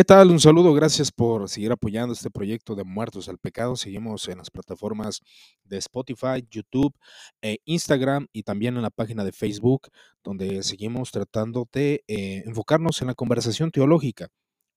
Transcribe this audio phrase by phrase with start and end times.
[0.00, 0.30] ¿Qué tal?
[0.30, 3.76] Un saludo, gracias por seguir apoyando este proyecto de Muertos al Pecado.
[3.76, 5.20] Seguimos en las plataformas
[5.62, 6.94] de Spotify, YouTube,
[7.42, 9.88] e Instagram y también en la página de Facebook,
[10.24, 14.28] donde seguimos tratando de eh, enfocarnos en la conversación teológica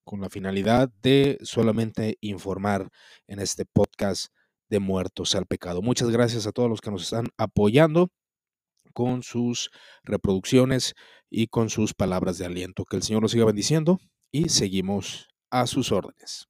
[0.04, 2.90] con la finalidad de solamente informar
[3.26, 4.26] en este podcast
[4.68, 5.80] de Muertos al Pecado.
[5.80, 8.10] Muchas gracias a todos los que nos están apoyando
[8.92, 9.70] con sus
[10.02, 10.92] reproducciones
[11.30, 12.84] y con sus palabras de aliento.
[12.84, 13.98] Que el Señor los siga bendiciendo
[14.34, 16.48] y seguimos a sus órdenes.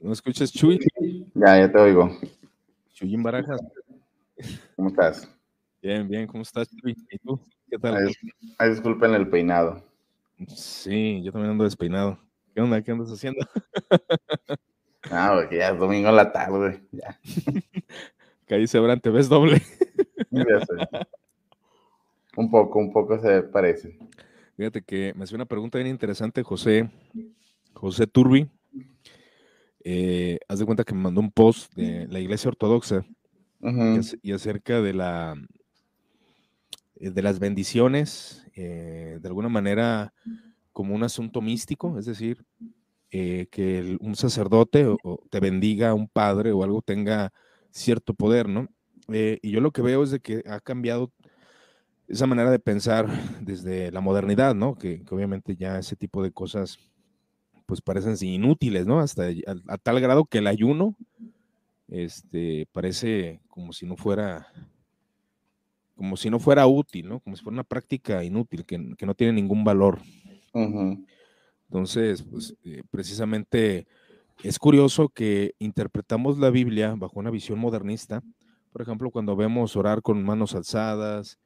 [0.00, 0.78] ¿No escuchas, Chuy?
[1.32, 2.14] Ya, ya te oigo.
[2.92, 3.58] Chuyín Barajas.
[4.76, 5.26] ¿Cómo estás?
[5.80, 6.94] Bien, bien, ¿cómo estás, Chuy?
[7.10, 7.40] ¿Y tú?
[7.70, 8.06] ¿Qué tal?
[8.58, 9.91] Ay, disculpen el peinado.
[10.48, 12.18] Sí, yo también ando despeinado.
[12.54, 12.82] ¿Qué onda?
[12.82, 13.40] ¿Qué andas haciendo?
[15.10, 16.80] Ah, porque ya es domingo en la tarde.
[16.92, 17.18] Ya.
[18.46, 19.60] Caí Sebrante, ¿ves doble?
[22.36, 23.98] un poco, un poco se parece.
[24.56, 26.88] Fíjate que me hace una pregunta bien interesante, José,
[27.72, 28.48] José Turbi.
[29.84, 33.04] Eh, haz de cuenta que me mandó un post de la iglesia ortodoxa
[34.22, 35.34] y, acerca de la
[36.94, 40.14] de las bendiciones eh, de alguna manera
[40.72, 42.44] como un asunto místico, es decir,
[43.10, 47.32] eh, que un sacerdote o, te bendiga, un padre o algo tenga
[47.70, 48.68] cierto poder, ¿no?
[49.08, 51.12] Eh, y yo lo que veo es de que ha cambiado
[52.08, 53.06] esa manera de pensar
[53.40, 54.74] desde la modernidad, ¿no?
[54.76, 56.78] Que, obviamente ya ese tipo de cosas
[57.66, 59.00] pues parecen inútiles, ¿no?
[59.00, 59.28] Hasta
[59.68, 60.96] a, tal grado que el ayuno
[61.88, 64.46] este, parece como si no fuera
[66.02, 67.20] como si no fuera útil, ¿no?
[67.20, 70.00] Como si fuera una práctica inútil, que, no tiene ningún valor.
[70.52, 73.86] Entonces, pues eh, precisamente
[74.42, 78.22] es curioso que interpretamos la Biblia bajo una visión modernista.
[78.72, 81.38] Por ejemplo, cuando vemos orar con manos alzadas,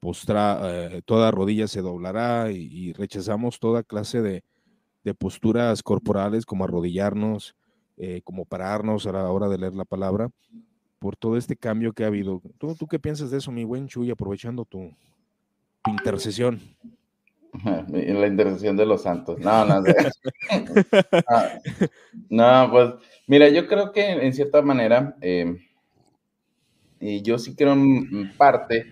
[0.00, 4.42] postra, eh, toda rodilla se doblará y, rechazamos toda clase de,
[5.18, 7.56] posturas corporales como arrodillarnos,
[7.96, 10.30] eh, como pararnos a la hora de leer la palabra
[11.00, 12.40] por todo este cambio que ha habido.
[12.58, 14.94] ¿Tú, tú qué piensas de eso, mi buen Chuy, aprovechando tu,
[15.86, 16.60] intercesión?
[17.92, 19.38] En la intercesión de los santos.
[19.38, 19.82] No, no,
[22.28, 22.94] no, pues
[23.26, 25.58] mira, yo creo que en cierta manera, em,
[27.00, 28.86] y yo sí creo en parte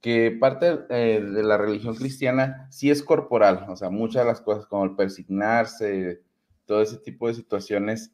[0.00, 4.40] que parte eh, de la religión cristiana sí es corporal, o sea, muchas de las
[4.40, 6.22] cosas como el persignarse,
[6.66, 8.12] todo ese tipo de situaciones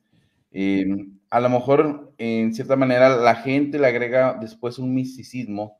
[0.50, 5.78] Em, a lo mejor, en cierta manera, la gente le agrega después un misticismo,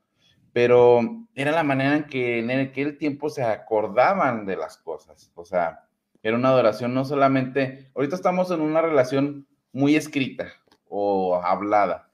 [0.59, 5.31] pero era la manera en que en aquel tiempo se acordaban de las cosas.
[5.37, 5.85] O sea,
[6.21, 10.49] era una adoración no solamente, ahorita estamos en una relación muy escrita
[10.89, 12.11] o hablada,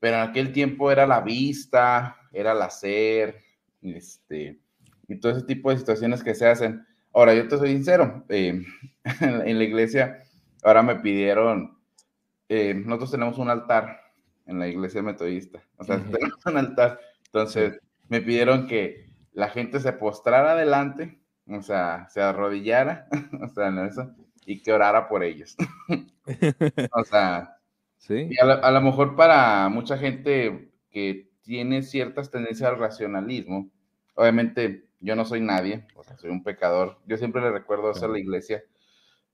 [0.00, 3.44] pero en aquel tiempo era la vista, era el hacer,
[3.80, 4.58] este,
[5.06, 6.84] y todo ese tipo de situaciones que se hacen.
[7.12, 8.64] Ahora, yo te soy sincero, em,
[9.20, 10.24] en la iglesia,
[10.64, 11.78] ahora me pidieron
[12.48, 14.00] eh, nosotros tenemos un altar
[14.46, 19.80] en la iglesia metodista, o sea, tenemos un altar, entonces me pidieron que la gente
[19.80, 23.08] se postrara adelante, o sea, se arrodillara,
[23.42, 24.14] o sea, en eso,
[24.46, 25.56] y que orara por ellos.
[26.92, 27.58] o sea,
[27.98, 28.28] ¿Sí?
[28.30, 33.70] y a, lo mejor para mucha gente que tiene ciertas tendencias al racionalismo,
[34.14, 38.06] obviamente yo no soy nadie, o sea, soy un pecador, yo siempre le recuerdo eso
[38.06, 38.62] a la iglesia,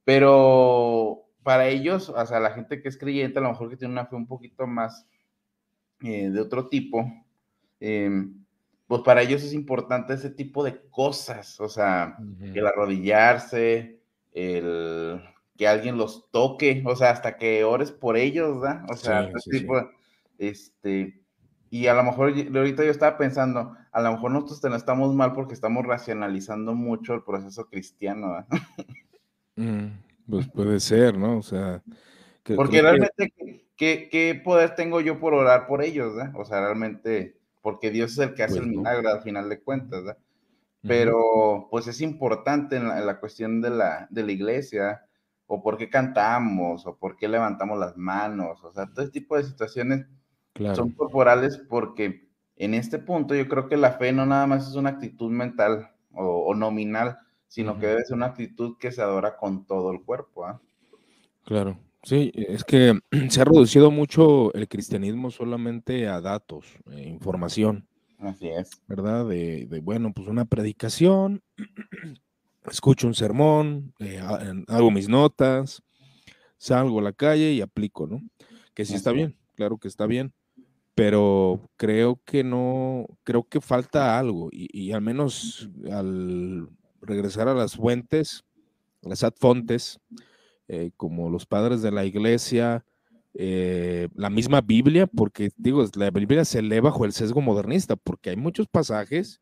[0.05, 3.93] pero para ellos, o sea, la gente que es creyente, a lo mejor que tiene
[3.93, 5.07] una fe un poquito más
[6.03, 7.05] eh, de otro tipo,
[7.79, 8.45] em,
[8.91, 14.01] pues para ellos es importante ese tipo de cosas, o sea, el arrodillarse,
[14.33, 15.23] el
[15.56, 18.84] que alguien los toque, o sea, hasta que ores por ellos, ¿verdad?
[18.91, 19.81] O sea, ese tipo,
[20.39, 21.22] este,
[21.71, 25.54] y a lo mejor ahorita yo estaba pensando, a lo mejor nosotros estamos mal porque
[25.54, 28.48] estamos racionalizando mucho el proceso cristiano, ¿verdad?
[29.54, 29.87] Mm.
[30.28, 31.39] Pues puede ser, ¿no?
[31.39, 31.81] O sea.
[32.57, 33.33] porque realmente,
[33.77, 36.13] ¿qué, poder tengo yo por orar por ellos?
[36.21, 36.28] ¿eh?
[36.34, 39.60] O sea, realmente, porque Dios es el que hace el pues milagro al final de
[39.60, 40.18] cuentas, ¿verdad?
[40.83, 45.04] Pero, pues es importante en la, cuestión de la, de la iglesia,
[45.47, 49.36] o por qué cantamos, o por qué levantamos las manos, o sea, todo este tipo
[49.36, 50.07] de situaciones
[50.74, 54.74] son corporales porque en este punto yo creo que la fe no nada más es
[54.74, 57.18] una actitud mental o nominal,
[57.51, 60.47] sino que debe ser una actitud que se adora con todo el cuerpo.
[60.47, 60.60] ¿ah?
[61.45, 62.99] Claro, sí, es que
[63.31, 67.87] se ha reducido mucho el cristianismo solamente a datos, eh, información.
[68.19, 68.71] Así es.
[68.87, 69.27] ¿Verdad?
[69.27, 71.43] De, bueno, pues una predicación
[72.71, 74.21] escucho un sermón, eh,
[74.69, 75.83] hago mis notas,
[76.59, 78.21] salgo a la calle y aplico, ¿no?
[78.75, 80.33] Que sí está bien, claro que está bien,
[80.95, 86.69] pero creo que no, creo que falta algo y, al menos al
[87.01, 88.45] regresar a las fuentes,
[89.01, 89.99] las adfontes,
[90.72, 92.84] eh, como los padres de la iglesia,
[93.34, 98.31] eh, la misma Biblia, porque digo, la Biblia se lee bajo el sesgo modernista, porque
[98.31, 99.41] hay muchos pasajes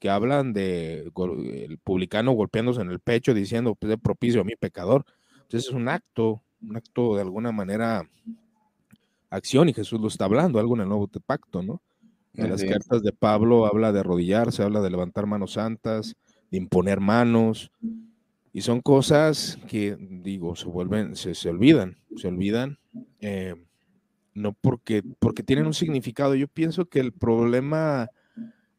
[0.00, 5.04] que hablan de el publicano golpeándose en el pecho diciendo, pues, propicio a mi pecador.
[5.42, 8.02] Entonces es un acto, un acto de alguna manera
[9.30, 11.82] acción y Jesús lo está hablando, algo en el nuevo pacto, ¿no?
[12.32, 16.16] En las cartas de Pablo habla de arrodillarse, habla de levantar manos santas,
[16.50, 17.70] de imponer manos,
[18.54, 22.78] y son cosas que, digo, se vuelven, se, se olvidan, se olvidan,
[23.20, 23.56] eh,
[24.32, 26.36] no porque, porque tienen un significado.
[26.36, 28.08] Yo pienso que el problema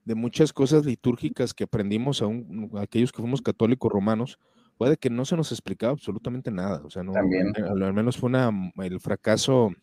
[0.05, 4.39] de muchas cosas litúrgicas que aprendimos aún aquellos que fuimos católicos romanos,
[4.77, 6.81] puede que no se nos explicaba absolutamente nada.
[6.85, 9.73] O sea, no, Al, menos fue una, el fracaso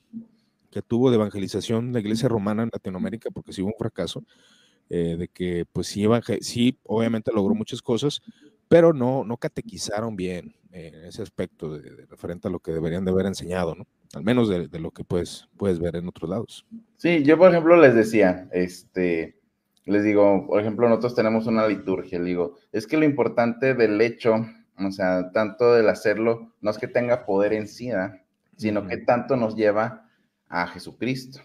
[0.71, 4.25] que tuvo de evangelización la iglesia romana en Latinoamérica, porque sí hubo un fracaso,
[4.89, 6.07] eh, de que pues sí,
[6.41, 8.23] sí, obviamente logró muchas cosas,
[8.73, 13.11] pero no, no catequizaron bien en ese aspecto de, referente a lo que deberían de
[13.11, 13.87] haber enseñado, ¿no?
[14.15, 16.67] Al menos de, lo que puedes, puedes ver en otros lados.
[16.97, 19.39] Sí, yo por ejemplo les decía, este,
[19.85, 24.37] les digo, por ejemplo, nosotros tenemos una liturgia, digo, es que lo importante del hecho,
[24.79, 27.91] o sea, tanto del hacerlo, no es que tenga poder en sí,
[28.57, 30.09] sino que tanto nos lleva
[30.49, 31.41] a Jesucristo.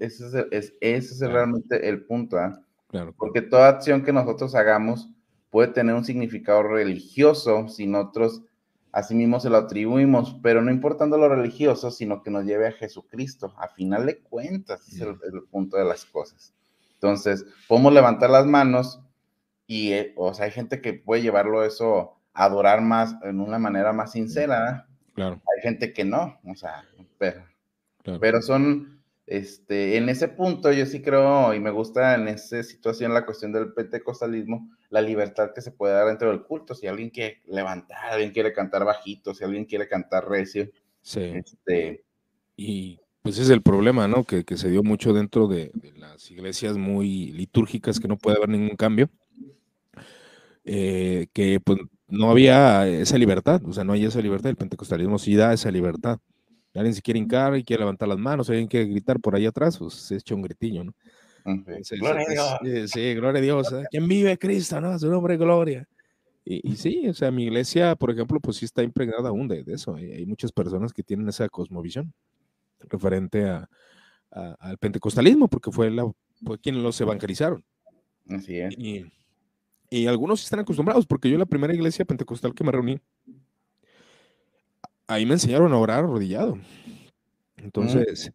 [0.00, 2.58] Ese es, es, realmente el punto, ¿ah?
[2.88, 3.14] Claro.
[3.18, 5.10] Porque toda acción que nosotros hagamos,
[5.52, 8.42] puede tener un significado religioso si nosotros
[8.90, 13.54] asimismo se lo atribuimos, pero no importando lo religioso, sino que nos lleve a Jesucristo.
[13.58, 15.14] A final de cuentas, es el,
[15.50, 16.54] punto de las cosas.
[16.94, 19.02] Entonces, podemos levantar las manos
[19.66, 23.58] y, eh, o sea, hay gente que puede llevarlo eso a adorar más, en una
[23.58, 24.88] manera más sincera.
[25.14, 25.42] Claro.
[25.54, 26.82] Hay gente que no, o sea,
[27.18, 27.44] pero,
[28.20, 33.14] pero son este, en ese punto yo sí creo y me gusta en esa situación
[33.14, 36.74] la cuestión del pentecostalismo, la libertad que se puede dar dentro del culto.
[36.74, 40.68] Si alguien quiere levantar, alguien quiere cantar bajito, si alguien quiere cantar recio.
[41.02, 41.20] Sí.
[41.20, 42.04] Este,
[42.56, 44.24] y pues es el problema, ¿no?
[44.24, 48.76] Que, se dio mucho dentro de, las iglesias muy litúrgicas que no puede haber ningún
[48.76, 49.08] cambio.
[50.64, 54.50] Eh, que pues no había esa libertad, o sea, no hay esa libertad.
[54.50, 56.18] El pentecostalismo sí da esa libertad
[56.74, 59.78] alguien se quiere hincar y quiere levantar las manos, alguien quiere gritar por ahí atrás,
[59.78, 60.94] pues se echa un gritillo, ¿no?
[61.44, 62.90] gloria a Dios.
[62.90, 63.72] Sí, gloria a Dios.
[63.72, 63.84] ¿eh?
[63.90, 64.98] ¿Quién vive Cristo, no?
[64.98, 65.88] Su nombre, gloria.
[66.44, 69.94] Y, sí, o sea, mi iglesia, por ejemplo, pues sí está impregnada aún de, eso.
[69.94, 72.12] Hay, muchas personas que tienen esa cosmovisión
[72.80, 73.68] referente a,
[74.30, 76.10] al pentecostalismo, porque fue, la,
[76.44, 77.64] fue quienes los evangelizaron.
[78.28, 78.74] Así es.
[78.76, 79.04] Y,
[79.88, 82.98] y algunos están acostumbrados, porque yo la primera iglesia pentecostal que me reuní,
[85.12, 86.58] ahí me enseñaron a orar arrodillado.
[87.56, 88.32] Entonces,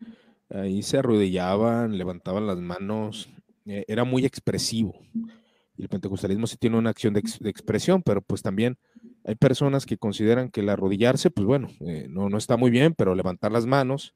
[0.49, 3.29] ahí se arrodillaban, levantaban las manos,
[3.65, 4.99] eh, era muy expresivo.
[5.75, 8.77] Y el pentecostalismo sí tiene una acción de, expresión, pero pues también
[9.25, 12.93] hay personas que consideran que el arrodillarse, pues bueno, eh, no, no está muy bien,
[12.95, 14.15] pero levantar las manos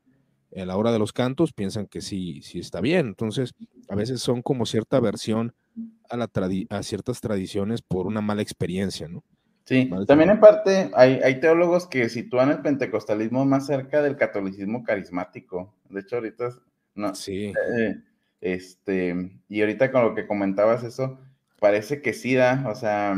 [0.55, 3.07] a la hora de los cantos piensan que sí, sí está bien.
[3.07, 3.53] Entonces,
[3.89, 5.53] a veces son como cierta aversión
[6.09, 6.29] a, la
[6.69, 9.23] a ciertas tradiciones por una mala experiencia, ¿no?
[9.63, 15.73] Sí, también en parte hay, teólogos que sitúan el pentecostalismo más cerca del catolicismo carismático.
[15.89, 16.49] De hecho, ahorita
[16.95, 17.15] no.
[17.15, 17.53] Sí.
[17.77, 18.01] Eh,
[18.41, 21.19] este, y ahorita con lo que comentabas eso,
[21.59, 23.15] parece que sí da, o sea,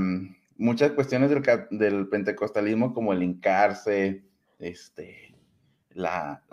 [0.58, 4.24] muchas cuestiones del, pentecostalismo como el hincarse,
[4.60, 5.34] este,
[5.92, 6.44] la,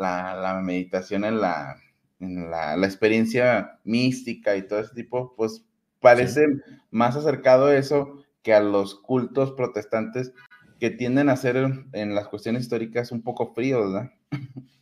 [0.63, 1.77] meditación en la,
[2.21, 5.65] la, experiencia mística y todo ese tipo, pues
[6.01, 6.47] parece
[6.91, 10.33] más acercado a eso que a los cultos protestantes
[10.79, 11.57] que tienden a ser
[11.93, 14.11] en las cuestiones históricas un poco fríos, ¿verdad?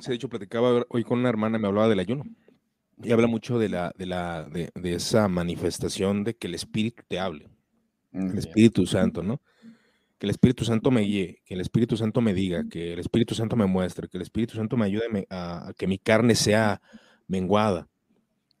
[0.00, 2.24] Sí, de hecho, platicaba hoy con una hermana, me hablaba del ayuno.
[3.02, 7.18] Y habla mucho de, la, de, la, de, esa manifestación de que el Espíritu te
[7.18, 7.50] hable.
[8.12, 9.42] Mm, el Espíritu Santo, ¿no?
[10.18, 13.34] Que el Espíritu Santo me guíe, que el Espíritu Santo me diga, que el Espíritu
[13.34, 16.80] Santo me muestre, que el Espíritu Santo me ayude a que mi carne sea
[17.26, 17.88] menguada.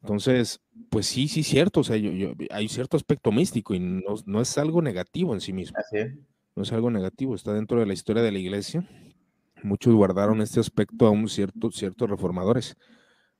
[0.04, 1.80] Entonces, pues sí, sí, cierto.
[1.80, 5.78] O sea, yo, hay cierto aspecto místico y no, es algo negativo en sí mismo.
[5.78, 6.14] Así es.
[6.54, 8.86] No es algo negativo, está dentro de la historia de la iglesia.
[9.62, 12.76] Muchos guardaron este aspecto a un cierto, ciertos reformadores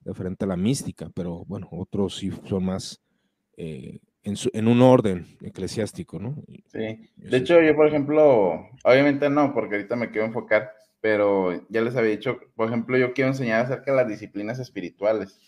[0.00, 2.98] de frente a la mística, pero bueno, otros sí son más
[3.58, 6.42] eh, en, un orden eclesiástico, ¿no?
[6.72, 7.10] Sí.
[7.16, 11.94] De hecho, yo, por ejemplo, obviamente no, porque ahorita me quiero enfocar, pero ya les
[11.94, 15.38] había dicho, por ejemplo, yo quiero enseñar acerca de las disciplinas espirituales.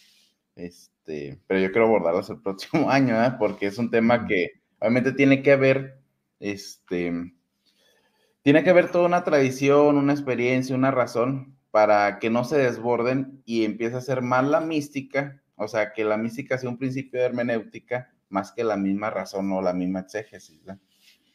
[0.57, 4.49] Este, pero yo quiero abordarlas el próximo año, porque es un tema que
[4.81, 6.01] obviamente tiene que ver
[6.41, 7.13] este,
[8.47, 13.43] tiene que haber toda una tradición, una experiencia, una razón para que no se desborden
[13.45, 17.19] y empiece a ser más la mística, o sea, que la mística sea un principio
[17.19, 20.61] de hermenéutica más que la misma razón o la misma exégesis.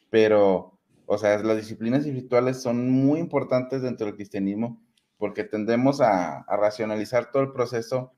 [0.08, 4.82] Pero, o sea, las disciplinas espirituales son muy importantes dentro del cristianismo
[5.18, 8.14] porque tendemos a, racionalizar todo el proceso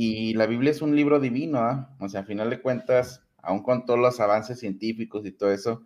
[0.00, 1.96] y la Biblia es un libro divino, ¿ah?
[1.98, 5.82] o sea, a final de cuentas, aún con todos los avances científicos y todo eso,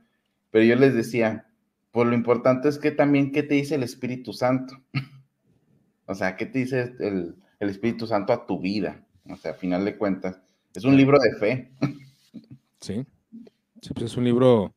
[0.50, 1.46] pero yo les decía,
[1.92, 4.76] pues lo importante es que también, ¿qué te dice el Espíritu Santo?
[6.04, 9.02] o sea, ¿qué te dice el, Espíritu Santo a tu vida?
[9.30, 10.38] O sea, a final de cuentas,
[10.74, 11.70] es un libro de fe.
[12.80, 13.06] sí,
[13.80, 14.74] sí, pues es un libro,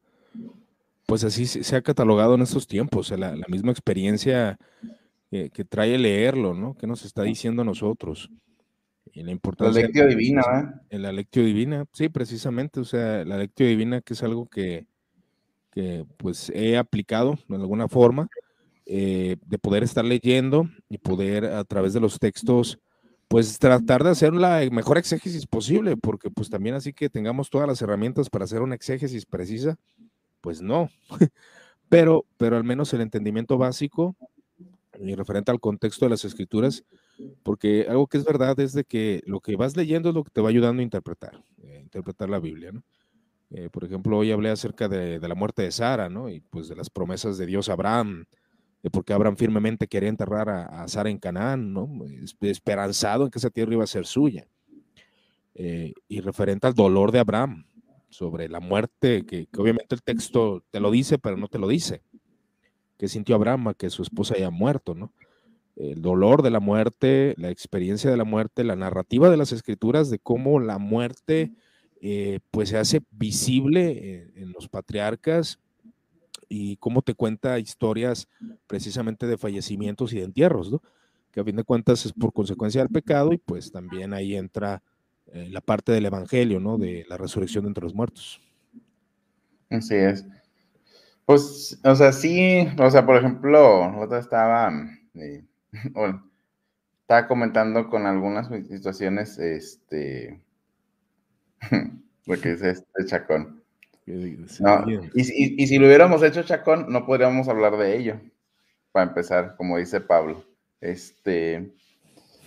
[1.07, 4.57] pues así se ha catalogado en estos tiempos, la, la misma experiencia
[5.29, 6.73] que, trae leerlo, ¿no?
[6.77, 8.29] ¿Qué nos está diciendo a nosotros?
[9.13, 9.81] La importancia.
[9.81, 10.81] La lectio divina.
[10.89, 14.87] En la lectio divina, sí, precisamente, o sea, la lectio divina que es algo que,
[15.71, 18.27] que pues he aplicado de alguna forma,
[18.85, 22.79] eh, de poder estar leyendo y poder a través de los textos,
[23.27, 27.67] pues tratar de hacer la mejor exégesis posible, porque pues también así que tengamos todas
[27.67, 29.77] las herramientas para hacer una exégesis precisa,
[30.41, 30.89] pues no,
[31.89, 34.15] pero, pero al menos el entendimiento básico
[34.99, 36.83] y referente al contexto de las escrituras,
[37.43, 40.31] porque algo que es verdad es de que lo que vas leyendo es lo que
[40.31, 42.83] te va ayudando a interpretar, eh, interpretar la Biblia, ¿no?
[43.51, 46.29] Eh, por ejemplo, hoy hablé acerca de, la muerte de Sara, ¿no?
[46.29, 48.25] Y pues de las promesas de Dios a Abraham,
[48.81, 51.87] de porque Abraham firmemente quería enterrar a, Sara en Canaán, ¿no?
[52.41, 54.47] Esperanzado en que esa tierra iba a ser suya.
[55.53, 57.65] Eh, y referente al dolor de Abraham
[58.09, 61.67] sobre la muerte, que, que obviamente el texto te lo dice, pero no te lo
[61.67, 62.01] dice
[62.97, 65.11] que sintió Abraham que su esposa haya muerto, ¿no?
[65.75, 70.09] El dolor de la muerte, la experiencia de la muerte, la narrativa de las escrituras
[70.09, 71.51] de cómo la muerte
[72.01, 75.59] eh, pues se hace visible en, los patriarcas
[76.47, 78.27] y cómo te cuenta historias
[78.67, 80.81] precisamente de fallecimientos y de entierros, ¿no?
[81.31, 84.81] Que a fin de cuentas es por consecuencia del pecado y pues también ahí entra
[85.33, 86.77] eh, la parte del evangelio, ¿no?
[86.77, 88.39] De la resurrección de entre los muertos.
[89.69, 90.25] Así es.
[91.25, 94.71] Pues, o sea, sí, o sea, por ejemplo, otra estaba,
[95.15, 95.43] eh,
[97.01, 100.41] estaba comentando con algunas situaciones, este,
[102.25, 103.61] lo que es este chacón.
[104.59, 108.21] No, y, y, si lo hubiéramos hecho chacón, no podríamos hablar de ello,
[108.91, 110.45] para empezar, como dice Pablo.
[110.81, 111.73] Este,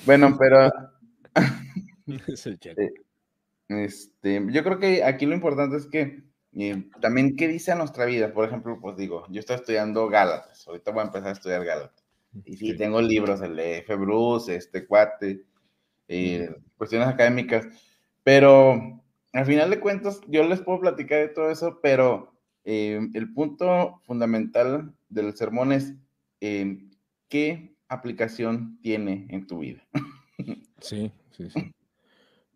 [0.07, 0.71] bueno, pero...
[2.11, 2.95] Eh,
[3.69, 8.05] este, yo creo que aquí lo importante es que y también, ¿qué dice a nuestra
[8.05, 8.33] vida?
[8.33, 11.98] Por ejemplo, pues digo, yo estoy estudiando Gálatas, ahorita voy a empezar a estudiar Gálatas.
[12.45, 13.95] Y sí, tengo libros, el de F.
[13.97, 15.45] Bruce, este cuate,
[16.09, 17.67] eh, cuestiones académicas,
[18.23, 23.33] pero al final de cuentas, yo les puedo platicar de todo eso, pero eh, el
[23.33, 25.95] punto fundamental del sermón es
[26.41, 26.79] eh,
[27.29, 29.87] qué aplicación tiene en tu vida.
[30.81, 31.73] Sí, sí, sí.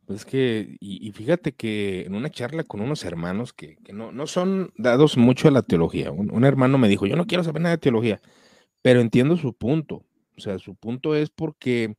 [0.06, 4.72] Pues que, y, fíjate que en una charla con unos hermanos que, no, no, son
[4.76, 7.80] dados mucho a la teología, un, hermano me dijo, yo no quiero saber nada de
[7.80, 8.20] teología,
[8.82, 10.04] pero entiendo su punto.
[10.36, 11.96] O sea, su punto es porque,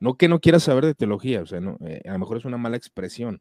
[0.00, 2.44] no que no quiera saber de teología, o sea, no, eh, a lo mejor es
[2.44, 3.40] una mala expresión,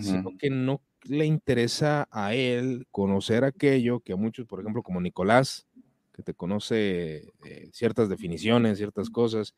[0.00, 5.00] sino que no le interesa a él conocer aquello que a muchos, por ejemplo, como
[5.00, 5.68] Nicolás,
[6.12, 9.54] que te conoce eh, ciertas definiciones, ciertas cosas,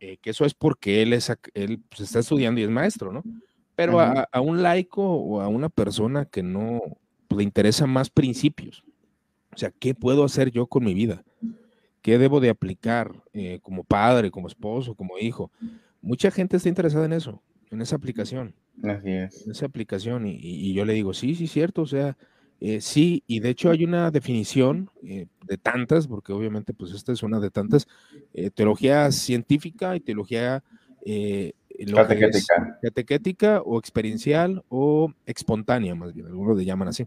[0.00, 3.22] eh, que eso es porque él, es, él pues, está estudiando y es maestro, ¿no?
[3.76, 6.80] Pero a, un laico o a una persona que no
[7.28, 8.82] pues, le interesa más principios,
[9.54, 11.24] o sea, ¿qué puedo hacer yo con mi vida?
[12.02, 15.50] ¿Qué debo de aplicar eh, como padre, como esposo, como hijo?
[16.00, 18.54] Mucha gente está interesada en eso, en esa aplicación.
[18.82, 19.44] Así es.
[19.44, 20.26] En esa aplicación.
[20.26, 21.82] Y, y yo le digo, sí, sí, cierto.
[21.82, 22.16] O sea,
[22.60, 27.10] eh, sí, y de hecho hay una definición eh, de tantas, porque obviamente pues esta
[27.10, 27.88] es una de tantas,
[28.34, 30.62] eh, teología científica y teología
[32.82, 33.62] catequética.
[33.64, 37.06] o experiencial o espontánea, más bien, algunos le llaman así.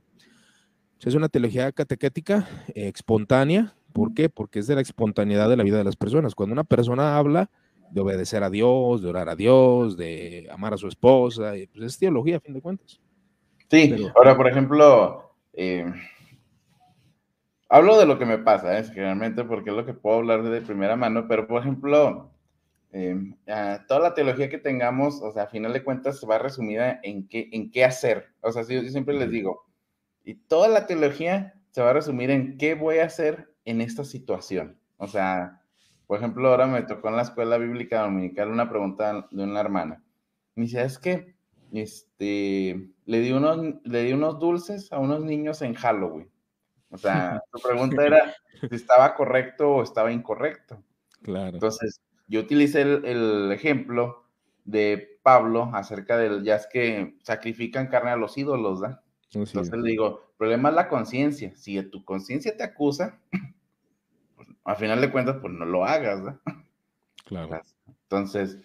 [1.00, 4.30] Es una teología catequética espontánea, ¿por qué?
[4.30, 6.36] Porque es de la espontaneidad de la vida de las personas.
[6.36, 7.50] Cuando una persona habla
[7.92, 12.00] de obedecer a Dios, de orar a Dios, de amar a su esposa, pues es
[12.00, 13.00] teología a fin de cuentas.
[13.70, 15.86] Sí, ahora por ejemplo, eh,
[17.70, 18.84] hablo de lo que me pasa, ¿eh?
[18.84, 22.32] generalmente, porque es lo que puedo hablar de primera mano, pero por ejemplo,
[22.92, 23.16] eh,
[23.88, 27.28] toda la teología que tengamos, o sea, a final de cuentas, se va resumida en
[27.28, 28.28] qué, en qué hacer.
[28.42, 29.66] O sea, yo, siempre les digo,
[30.24, 34.04] y toda la teología se va a resumir en qué voy a hacer en esta
[34.04, 34.78] situación.
[34.98, 35.62] O sea,
[36.08, 40.04] por ejemplo, ahora me tocó en la escuela bíblica dominical una pregunta de una hermana.
[40.56, 41.36] Me dice, es que
[41.72, 46.30] este, le di unos, le di unos dulces a unos niños en Halloween.
[46.90, 48.34] O sea, su pregunta era
[48.70, 50.82] si estaba correcto o estaba incorrecto.
[51.22, 51.56] Claro.
[51.56, 54.24] Entonces, yo utilicé el, ejemplo
[54.66, 59.03] de Pablo acerca del, ya es que sacrifican carne a los ídolos, ¿da?
[59.34, 61.54] Entonces le digo, el problema es la conciencia.
[61.56, 63.20] Si tu conciencia te acusa,
[64.36, 66.40] pues, al final de cuentas, pues no lo hagas, ¿da?
[67.26, 67.62] Claro.
[68.04, 68.60] Entonces,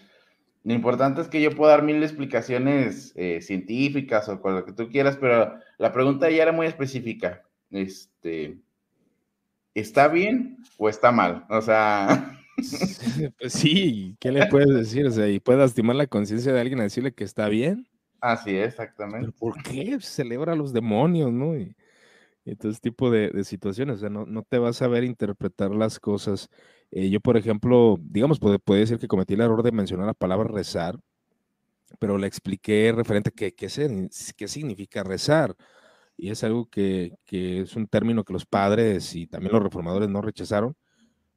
[0.65, 4.73] lo importante es que yo pueda dar mil explicaciones eh, científicas o con lo que
[4.73, 7.43] tú quieras, pero la pregunta ya era muy específica.
[7.71, 8.59] Este,
[9.75, 11.47] ¿está bien o está mal?
[11.49, 12.35] O sea...
[13.49, 15.07] Sí, ¿qué le puedes decir?
[15.07, 17.87] O sea, y puede lastimar la conciencia de alguien a decirle que está bien.
[18.21, 19.33] Así es, exactamente.
[19.33, 19.99] ¿Por qué?
[20.01, 21.57] Celebra a los demonios, ¿no?
[21.57, 21.75] Y,
[22.59, 26.01] todo ese tipo de, situaciones, o sea, no, no, te vas a ver interpretar las
[26.01, 26.49] cosas
[26.91, 30.15] eh, yo, por ejemplo, digamos, puede, puede decir que cometí el error de mencionar la
[30.15, 30.99] palabra rezar,
[31.99, 35.55] pero le expliqué referente a qué significa rezar.
[36.17, 40.09] Y es algo que, que, es un término que los padres y también los reformadores
[40.09, 40.77] no rechazaron,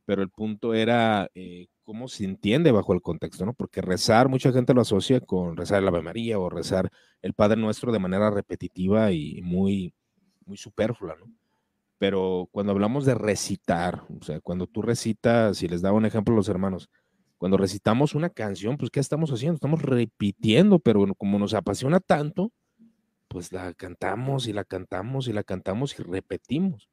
[0.06, 3.54] pero el punto era eh, cómo se entiende bajo el contexto, ¿no?
[3.54, 6.90] Porque rezar, mucha gente lo asocia con rezar el Ave María o rezar
[7.22, 9.94] el Padre Nuestro de manera repetitiva y muy,
[10.46, 11.26] muy superflua, ¿no?
[11.98, 16.34] pero cuando hablamos de recitar, o sea, cuando tú recitas, y les daba un ejemplo
[16.34, 16.90] a los hermanos,
[17.38, 19.56] cuando recitamos una canción, pues ¿qué estamos haciendo?
[19.56, 22.54] Estamos repitiendo, pero como nos apasiona tanto,
[23.28, 26.90] pues la cantamos y la cantamos y la cantamos y repetimos.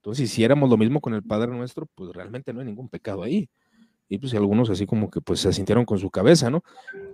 [0.00, 3.22] Entonces, si hiciéramos lo mismo con el Padre Nuestro, pues realmente no hay ningún pecado
[3.22, 3.50] ahí.
[4.10, 6.62] Y pues algunos así como que pues se sintieron con su cabeza, ¿no?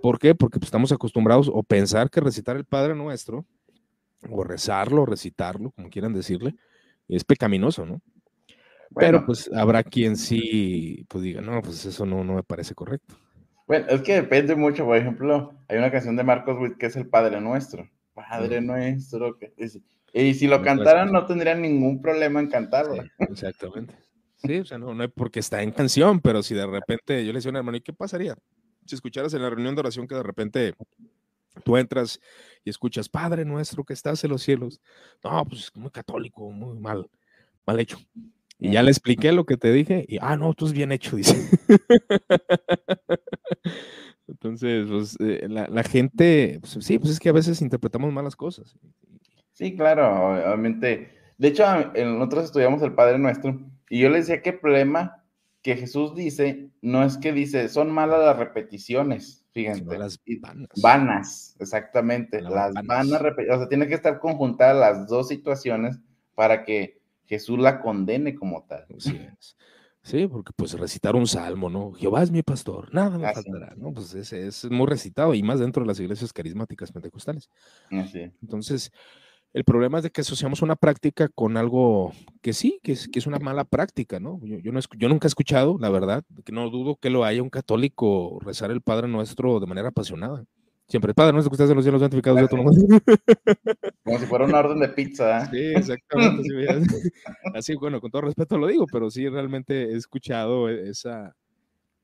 [0.01, 0.35] ¿Por qué?
[0.35, 3.45] Porque pues, estamos acostumbrados o pensar que recitar el Padre Nuestro,
[4.29, 6.55] o rezarlo, recitarlo, como quieran decirle,
[7.07, 8.01] es pecaminoso, ¿no?
[8.95, 13.15] Pero pues habrá quien sí, pues diga, no, pues eso no, no me parece correcto.
[13.67, 16.95] Bueno, es que depende mucho, por ejemplo, hay una canción de Marcos Witt que es
[16.95, 17.87] el Padre Nuestro.
[18.13, 19.37] Padre Nuestro.
[19.37, 19.53] Que
[20.13, 23.03] y si lo cantaran no tendrían ningún problema en cantarlo.
[23.19, 23.93] exactamente.
[24.37, 27.39] Sí, o sea, no, no porque está en canción, pero si de repente yo le
[27.39, 28.35] decía a un hermano, ¿y qué pasaría?
[28.85, 30.73] Si escucharas en la reunión de oración que de repente
[31.63, 32.19] tú entras
[32.63, 34.79] y escuchas, Padre nuestro que estás en los cielos.
[35.23, 37.09] No, pues es muy católico, muy mal,
[37.65, 37.97] mal hecho.
[38.59, 41.15] Y ya le expliqué lo que te dije y, ah, no, tú es bien hecho,
[41.15, 41.35] dice.
[44.27, 48.75] Entonces, pues, eh, la, gente, pues, sí, pues es que a veces interpretamos malas cosas.
[49.53, 51.11] Sí, claro, obviamente.
[51.37, 51.63] De hecho,
[51.95, 55.23] nosotros estudiamos el Padre Nuestro y yo le decía qué problema
[55.61, 59.83] que Jesús dice, no es que dice, son malas las repeticiones, Fíjense.
[59.97, 60.69] las vanas.
[60.81, 62.41] Vanas, exactamente.
[62.41, 63.21] las vanas.
[63.21, 65.99] o sea, tiene que estar conjuntadas las dos situaciones
[66.35, 68.85] para que Jesús la condene como tal.
[70.03, 71.91] Sí, porque pues recitar un salmo, ¿no?
[71.91, 73.91] Jehová es mi pastor, nada me faltará, ¿no?
[73.91, 77.49] Pues ese es muy recitado y más dentro de las iglesias carismáticas pentecostales.
[77.91, 78.31] Así.
[78.41, 78.93] Entonces,
[79.53, 83.19] el problema es de que asociamos una práctica con algo que sí, que es, que
[83.19, 84.39] es una mala práctica, ¿no?
[84.43, 87.49] Yo, no yo nunca he escuchado, la verdad, que no dudo que lo haya un
[87.49, 90.45] católico rezar el Padre Nuestro de manera apasionada.
[90.87, 92.75] Siempre, Padre Nuestro que estás en los cielos santificados nombre.
[94.03, 95.43] Como si fuera una orden de pizza.
[95.43, 95.47] ¿eh?
[95.51, 96.47] Sí, exactamente.
[97.53, 101.35] Así, bueno, con todo respeto lo digo, pero sí realmente he escuchado esa,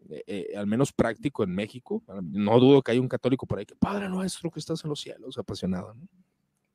[0.10, 2.04] eh, eh, al menos práctico en México.
[2.24, 5.00] No dudo que haya un católico por ahí que, Padre Nuestro que estás en los
[5.00, 6.08] cielos, apasionado, ¿no?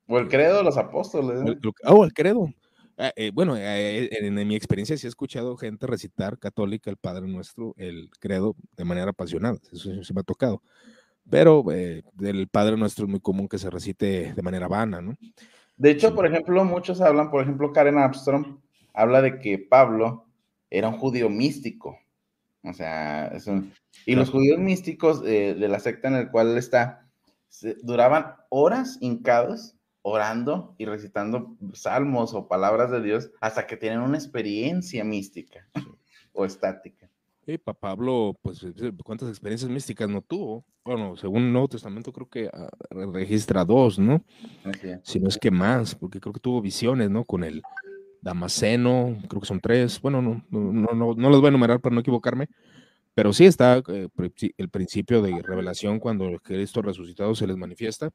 [0.08, 1.40] O el credo de los apóstoles.
[1.84, 2.48] Oh, el credo.
[2.96, 7.28] Ah, eh, bueno, eh, en, mi experiencia sí he escuchado gente recitar católica el Padre
[7.28, 9.58] Nuestro, el credo, de manera apasionada.
[9.70, 10.62] Eso sí me ha tocado.
[11.30, 15.14] Pero eh, del Padre Nuestro es muy común que se recite de manera vana, ¿no?
[15.76, 18.58] De hecho, por ejemplo, muchos hablan, por ejemplo, Karen Armstrong
[18.94, 20.24] habla de que Pablo
[20.70, 21.98] era un judío místico.
[22.64, 23.30] O sea,
[24.06, 27.08] y los judíos místicos de la secta en el cual él está,
[27.82, 34.16] duraban horas hincados orando y recitando salmos o palabras de Dios hasta que tienen una
[34.16, 35.68] experiencia mística
[36.32, 37.10] o estática.
[37.46, 40.66] Y para Pablo, pues, eh, ¿cuántas experiencias místicas no tuvo?
[40.84, 44.22] Bueno, según el Nuevo Testamento creo que ah, registra dos, ¿no?
[45.02, 47.24] Si no es que más, porque creo que tuvo visiones, ¿no?
[47.24, 47.62] Con el
[48.20, 49.98] Damasceno, creo que son tres.
[50.02, 52.48] Bueno, no, no, no, no los voy a enumerar para no equivocarme,
[53.14, 54.08] pero sí está eh,
[54.58, 58.10] el principio de revelación cuando Cristo resucitado se les manifiesta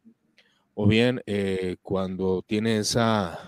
[0.76, 3.40] o bien eh, cuando tiene esa,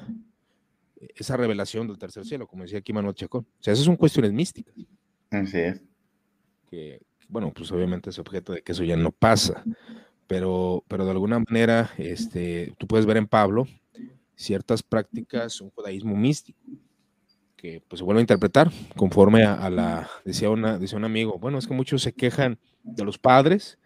[1.15, 3.45] esa revelación del tercer cielo, como decía aquí Manuel Chacón.
[3.59, 4.75] O sea, esas son cuestiones místicas.
[5.31, 5.81] Así es.
[6.69, 9.63] Que, bueno, pues obviamente es objeto de que eso ya no pasa,
[10.27, 13.67] pero, pero de alguna manera este, tú puedes ver en Pablo
[14.35, 16.59] ciertas prácticas, un judaísmo místico,
[17.55, 21.39] que pues se vuelve a interpretar conforme a, a la, decía, una, decía un amigo,
[21.39, 23.79] bueno, es que muchos se quejan de los padres,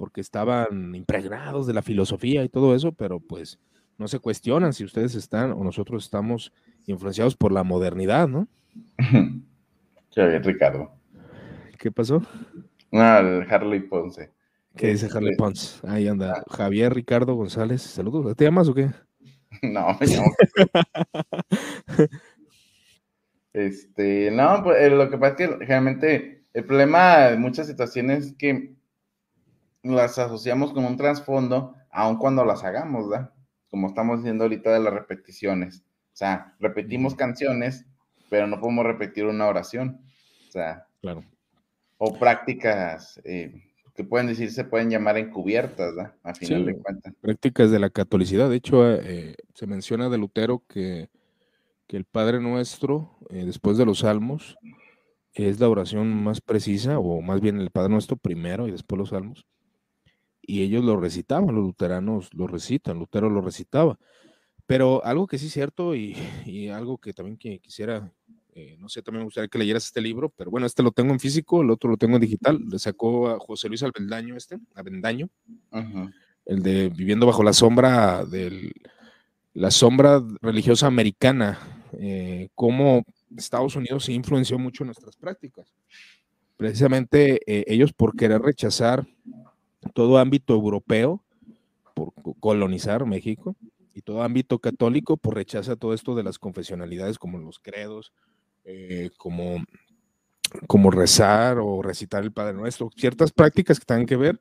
[0.00, 3.58] porque estaban impregnados de la filosofía y todo eso, pero pues
[3.98, 6.54] no se cuestionan si ustedes están o nosotros estamos
[6.86, 8.48] influenciados por la modernidad, ¿no?
[10.10, 10.90] Qué Ricardo.
[11.78, 12.22] ¿Qué pasó?
[12.90, 14.30] Ah, el Harley Ponce.
[14.74, 15.86] ¿Qué dice este, Harley Ponce?
[15.86, 16.32] Ahí anda.
[16.38, 16.44] Ah.
[16.50, 18.34] Javier Ricardo González, saludos.
[18.34, 18.88] ¿Te llamas o qué?
[19.60, 20.32] No, me llamo.
[23.52, 28.28] este, no, pues eh, lo que pasa es que realmente el problema de muchas situaciones
[28.28, 28.79] es que
[29.82, 33.32] las asociamos con un trasfondo, aun cuando las hagamos, ¿verdad?
[33.70, 35.84] Como estamos diciendo ahorita de las repeticiones.
[36.12, 37.86] O sea, repetimos canciones,
[38.28, 40.00] pero no podemos repetir una oración.
[40.48, 41.24] O sea, claro.
[41.98, 43.62] O prácticas eh,
[43.94, 46.14] que pueden decir, se pueden llamar encubiertas, ¿verdad?
[46.22, 47.14] A final de cuentas.
[47.20, 48.50] Prácticas de la catolicidad.
[48.50, 51.08] De hecho, eh, se menciona de Lutero que,
[51.86, 54.56] que el Padre Nuestro, eh, después de los Salmos,
[55.32, 59.10] es la oración más precisa, o más bien el Padre Nuestro primero y después los
[59.10, 59.46] Salmos
[60.50, 63.96] y ellos lo recitaban, los luteranos lo recitan, Lutero lo recitaba.
[64.66, 68.12] Pero algo que sí es cierto y, algo que también que quisiera,
[68.52, 71.12] eh, no sé, también me gustaría que leyeras este libro, pero bueno, este lo tengo
[71.12, 74.58] en físico, el otro lo tengo en digital, le sacó a José Luis Albendaño este,
[74.74, 75.28] Avendaño,
[76.46, 78.72] el de Viviendo bajo la sombra de
[79.54, 81.60] la sombra religiosa americana,
[81.92, 83.04] eh, cómo
[83.36, 85.72] Estados Unidos se influenció mucho en nuestras prácticas.
[86.56, 89.06] Precisamente eh, ellos por querer rechazar
[89.94, 91.22] todo ámbito europeo
[91.94, 93.56] por colonizar México
[93.94, 98.12] y todo ámbito católico por rechaza todo esto de las confesionalidades como los credos,
[98.64, 99.64] eh, como,
[100.66, 104.40] como rezar o recitar el Padre Nuestro, ciertas prácticas que tengan que ver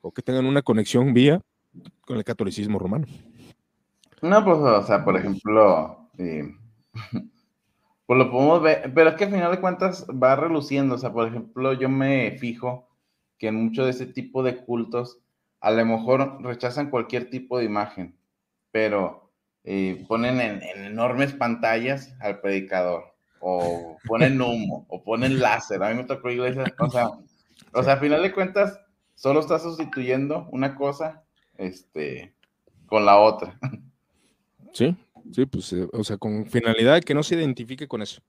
[0.00, 1.40] o que tengan una conexión vía
[2.02, 3.06] con el catolicismo romano.
[4.22, 6.54] No, pues, o sea, por ejemplo, eh,
[8.06, 11.12] pues lo podemos ver, pero es que al final de cuentas va reluciendo, o sea,
[11.12, 12.88] por ejemplo, yo me fijo
[13.38, 15.20] que en mucho de ese tipo de cultos
[15.60, 18.14] a lo mejor rechazan cualquier tipo de imagen,
[18.70, 19.32] pero
[19.64, 25.82] eh, ponen en, enormes pantallas al predicador, o ponen humo, o ponen láser.
[25.82, 27.08] A mí me tocó iglesia, o sea,
[27.72, 28.78] o sea, a final de cuentas,
[29.14, 31.24] solo está sustituyendo una cosa
[31.56, 32.34] este,
[32.86, 33.58] con la otra.
[34.74, 34.96] Sí,
[35.32, 38.20] sí, pues, eh, o sea, con finalidad de que no se identifique con eso.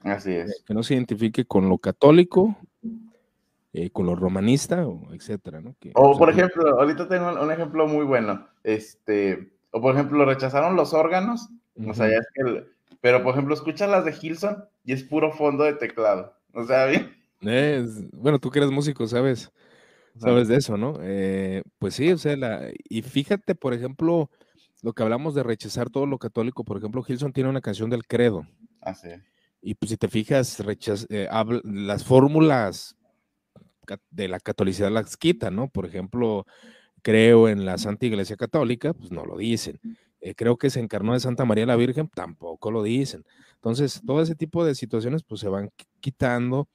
[0.00, 0.64] Así es.
[0.66, 2.56] Que no se identifique con lo católico
[3.72, 5.76] eh, con lo romanista, o etcétera, ¿no?
[5.94, 10.92] o por ejemplo, ahorita tengo un ejemplo muy bueno, este, o por ejemplo, rechazaron los
[10.92, 11.48] órganos,
[11.86, 12.64] o sea, ya es que,
[13.00, 16.86] pero por ejemplo, escuchas las de Hilson y es puro fondo de teclado, o sea,
[16.86, 17.16] bien.
[18.12, 19.52] bueno, tú que eres músico, sabes,
[20.16, 20.94] sabes de eso, ¿no?
[21.00, 24.30] Eh, pues sí, o sea, la, y fíjate, por ejemplo,
[24.82, 28.04] lo que hablamos de rechazar todo lo católico, por ejemplo, Hilson tiene una canción del
[28.04, 28.46] credo.
[28.80, 29.10] Ah, sí.
[29.62, 31.28] Y pues si te fijas, rechaz, eh,
[31.62, 32.96] las fórmulas
[34.10, 35.68] de la catolicidad las quita, ¿no?
[35.68, 36.46] Por ejemplo,
[37.02, 39.80] creo en la Santa Iglesia Católica, pues no lo dicen.
[40.20, 43.24] Eh, creo que se encarnó de Santa María la Virgen, tampoco lo dicen.
[43.54, 46.68] Entonces, todo ese tipo de situaciones pues se van quitando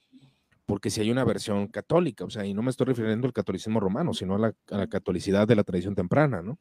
[0.65, 3.79] porque si hay una versión católica, o sea, y no me estoy refiriendo al catolicismo
[3.79, 6.57] romano, sino a la, catolicidad de la tradición temprana, ¿no?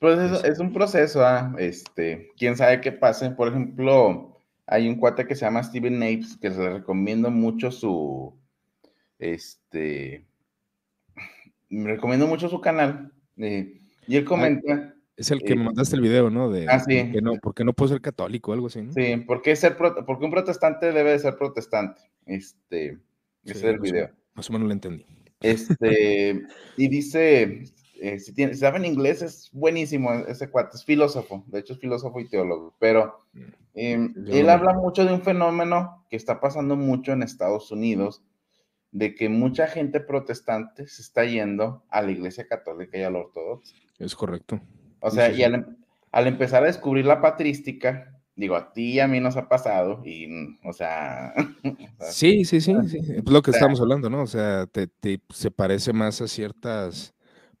[0.00, 1.54] Pues es, es un proceso, ¿ah?
[1.58, 3.30] este, quién sabe qué pase.
[3.30, 8.34] Por ejemplo, hay un cuate que se llama Steven Napes, que le recomiendo mucho su,
[9.20, 10.26] este,
[11.68, 13.12] me recomiendo mucho su canal.
[13.36, 14.94] Eh, y él ah, comenta.
[15.16, 16.50] Es el que me eh, mandaste el video, ¿no?
[16.50, 17.12] De, ah, sí.
[17.22, 18.92] no, porque no puedo ser católico o algo así, ¿no?
[18.92, 22.00] Sí, porque, ser porque un protestante debe de ser protestante.
[22.24, 22.98] Este,
[23.44, 24.10] ese es el video.
[24.34, 25.04] Más o menos lo entendí.
[25.40, 26.42] Este,
[26.76, 27.64] y dice,
[28.00, 31.80] eh, si, tiene, si saben inglés, es buenísimo ese cuate, es filósofo, de hecho es
[31.80, 33.40] filósofo y teólogo, pero mm,
[33.74, 38.22] em, él habla mucho de un fenómeno que está pasando mucho en Estados Unidos,
[38.92, 43.20] de que mucha gente protestante se está yendo a la iglesia católica y a la
[43.20, 43.74] ortodoxa.
[43.98, 44.60] Es correcto.
[45.00, 45.64] O sea, y em,
[46.10, 50.02] al, empezar a descubrir la patrística, digo, a ti y a mí nos ha pasado,
[50.04, 50.28] y,
[50.64, 51.32] o sea...
[52.00, 54.22] sí, sí, sí, sí, es lo que estamos hablando, ¿no?
[54.22, 54.88] O sea, te,
[55.28, 57.14] se parece más a ciertas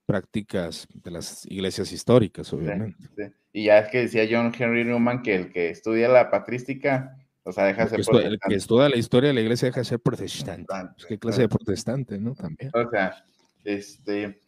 [0.06, 3.32] prácticas de las iglesias históricas, obviamente.
[3.52, 7.52] Y ya es que decía John Henry Newman que el que estudia la patrística o
[7.52, 10.00] sea, deja de ser El que estudia la historia de la iglesia deja de ser
[10.00, 10.66] protestante.
[10.66, 12.34] Pues, ¿Qué clase de protestante, no?
[12.34, 12.70] También.
[12.74, 13.24] O sea,
[13.64, 14.40] este.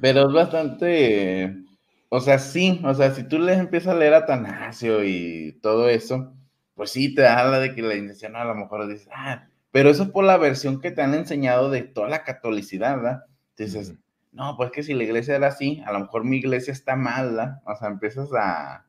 [0.00, 1.56] Pero es bastante.
[2.08, 5.88] O sea, sí, o sea, si tú le empiezas a leer a Tanasio y todo
[5.88, 6.32] eso,
[6.74, 9.90] pues sí, te da la de que la iniciación a lo mejor dices, ah, pero
[9.90, 13.24] eso es por la versión que te han enseñado de toda la catolicidad, ¿verdad?
[13.58, 13.94] Dices,
[14.32, 17.30] no, pues que si la iglesia era así, a lo mejor mi iglesia está mal,
[17.30, 17.60] ¿verdad?
[17.66, 18.86] O sea, empiezas a,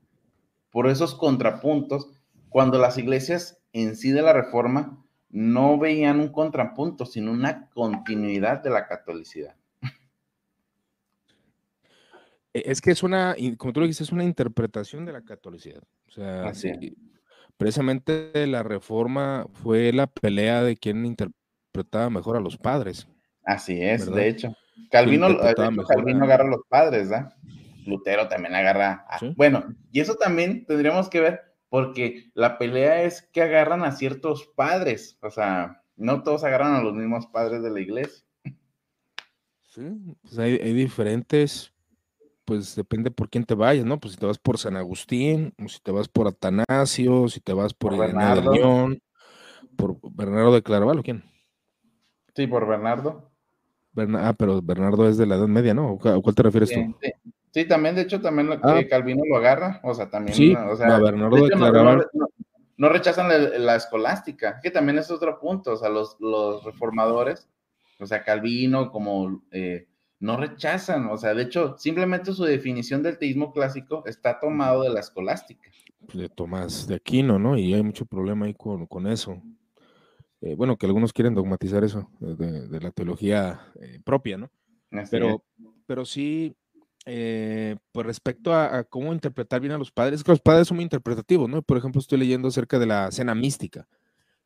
[0.72, 2.10] por esos contrapuntos,
[2.49, 8.63] cuando las iglesias en sí de la reforma no veían un contrapunto, sino una continuidad
[8.63, 9.55] de la catolicidad.
[12.53, 15.83] E, es que es una, como tú lo dijiste, es una interpretación de la catolicidad.
[16.07, 16.51] O sea,
[17.57, 23.07] precisamente la reforma fue la pelea de quien interpretaba mejor a los padres.
[23.43, 24.55] Así es, de hecho.
[24.89, 27.35] Calvino, Calvino agarra a los padres, ¿verdad?
[27.85, 29.05] Lutero también agarra.
[29.35, 34.51] Bueno, y eso también tendríamos que ver, porque la pelea es que agarran a ciertos
[34.55, 35.17] padres.
[35.21, 38.25] O sea, no todos agarran a los mismos padres de la iglesia.
[39.69, 39.84] Sí,
[40.21, 41.71] pues hay, diferentes,
[42.43, 43.99] pues depende por quién te vayas, ¿no?
[43.99, 47.53] Pues si te vas por San Agustín, o si te vas por Atanasio, si te
[47.53, 49.01] vas por, Bernardo de León,
[49.77, 51.23] por Bernardo de Claraval, ¿o quién?
[52.36, 53.32] Sí, por Bernardo.
[54.15, 55.99] ah, pero Bernardo es de la Edad Media, ¿no?
[56.03, 56.79] ¿A cuál te refieres tú?
[56.99, 57.12] Sí,
[57.67, 58.81] también, de hecho, también ah.
[58.89, 62.07] Calvino lo agarra, o sea, también, sí, o sea, de Claraval.
[62.77, 67.49] No, rechazan la, escolástica, que también es otro punto, o sea, los, los reformadores,
[67.99, 69.88] o sea, Calvino como eh,
[70.19, 74.89] no rechazan, o sea, de hecho, simplemente su definición del teísmo clásico está tomado de
[74.91, 75.69] la escolástica.
[76.13, 77.57] De Tomás de Aquino, ¿no?
[77.57, 79.41] Y hay mucho problema ahí con, con eso.
[80.41, 84.49] Eh, bueno, que algunos quieren dogmatizar eso de, la teología eh, propia, ¿no?
[85.12, 85.43] pero,
[85.85, 86.55] pero sí,
[87.12, 90.84] eh, pues respecto a, cómo interpretar bien a los padres, que los padres son muy
[90.84, 91.63] interpretativos, ¿no?
[91.63, 93.88] Por ejemplo, estoy leyendo acerca de la cena mística,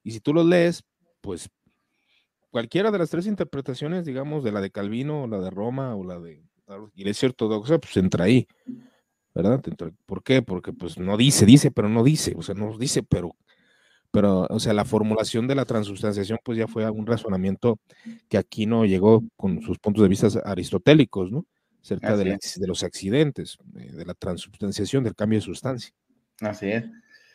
[0.02, 0.84] y si tú los lees,
[1.22, 1.50] pues
[2.50, 6.06] cualquiera de las tres interpretaciones, digamos, de la de Calvino, o la de Roma, o
[6.06, 8.48] la de la Iglesia Ortodoxa, pues entra ahí,
[9.36, 9.62] ¿verdad?
[10.06, 10.42] ¿Por qué?
[10.42, 13.36] Porque pues no dice, dice, pero no dice, o sea, no dice, pero
[14.14, 17.80] pero, o sea, la formulación de la transubstanciación, pues ya fue un razonamiento
[18.30, 21.48] que aquí no llegó con sus puntos de vista aristotélicos, ¿no?
[21.84, 25.94] Cerca de, los accidentes, eh, de la transubstanciación, del cambio de sustancia.
[26.40, 26.86] Así es.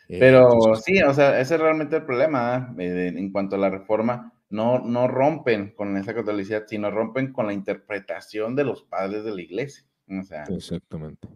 [0.08, 3.12] Eh, pero sí, o sea, ese es realmente el problema ¿eh?
[3.14, 4.32] en cuanto a la reforma.
[4.48, 9.34] No, no rompen con esa catolicidad, sino rompen con la interpretación de los padres de
[9.34, 9.84] la iglesia.
[10.08, 11.28] O sea, Exactamente.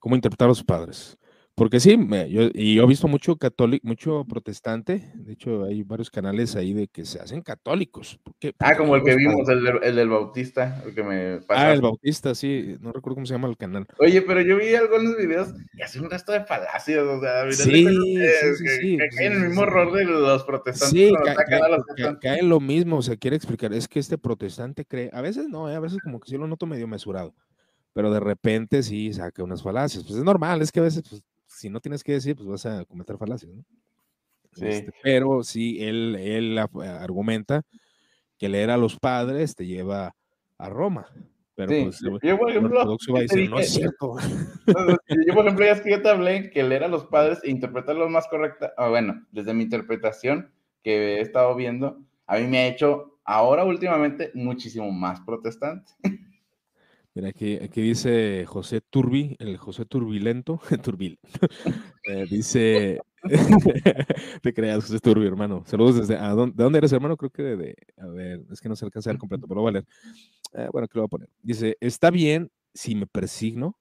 [0.00, 1.16] ¿Cómo interpretar a los padres?
[1.56, 1.96] Porque sí,
[2.28, 6.74] yo, y yo he visto mucho católico, mucho protestante, de hecho hay varios canales ahí
[6.74, 8.20] de que se hacen católicos.
[8.58, 9.64] ah, como el que vimos, el,
[9.96, 11.62] del Bautista, el que me pasó.
[11.62, 13.86] Ah, el Bautista, sí, no recuerdo cómo se llama el canal.
[13.98, 17.86] Oye, pero yo vi algunos videos y hace un resto de falacias, o sea, sí,
[17.86, 20.90] sí, sí, sí, que, caen el mismo error de los protestantes.
[20.90, 21.14] Sí,
[22.20, 25.70] cae, lo mismo, o sea, quiere explicar, es que este protestante cree, a veces no,
[25.70, 27.34] eh, a veces como que sí lo noto medio mesurado,
[27.94, 31.22] pero de repente sí saca unas falacias, pues es normal, es que a veces pues,
[31.56, 33.64] si no tienes que decir, pues vas a cometer falacias, ¿no?
[34.52, 34.66] Sí.
[34.66, 37.62] Este, pero sí, él, él argumenta
[38.38, 40.14] que leer a los padres te lleva
[40.58, 41.06] a Roma.
[41.54, 44.16] Pero pues, yo, por ejemplo, va a decir, no es cierto.
[45.26, 47.50] yo, por ejemplo, ya es que yo te hablé que leer a los padres e
[47.50, 52.58] interpretarlos más correcta, ah, bueno, desde mi interpretación que he estado viendo, a mí me
[52.58, 55.92] ha hecho ahora últimamente muchísimo más protestante.
[57.16, 61.18] Mira, aquí, aquí dice José Turbi, el José Turbilento, Turbil,
[62.04, 63.00] eh, dice,
[64.42, 65.64] te creas, José Turbi, hermano.
[65.64, 67.16] Saludos desde, dónde, ¿de dónde eres, hermano?
[67.16, 69.72] Creo que de, a ver, es que no se alcanza a ver completo, pero a
[69.72, 69.86] leer.
[70.52, 71.30] Eh, bueno, ¿qué lo voy a poner?
[71.40, 73.78] Dice, está bien si me persigno.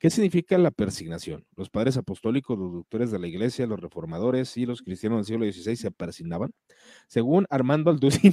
[0.00, 1.44] ¿Qué significa la persignación?
[1.56, 5.52] Los padres apostólicos, los doctores de la iglesia, los reformadores y los cristianos del siglo
[5.52, 6.52] XVI se persignaban.
[7.06, 8.32] Según Armando Alducin,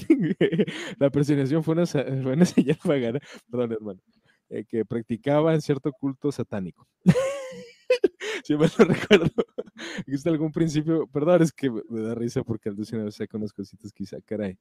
[0.97, 3.19] la persignación fue una, fue una señal pagana.
[3.49, 3.99] Perdón, hermano
[4.49, 6.87] eh, que practicaban cierto culto satánico.
[8.43, 9.31] si me lo recuerdo.
[9.99, 11.07] ¿Existe algún principio?
[11.07, 14.57] Perdón, es que me da risa porque al veces saca unas cositas dice, ah, caray.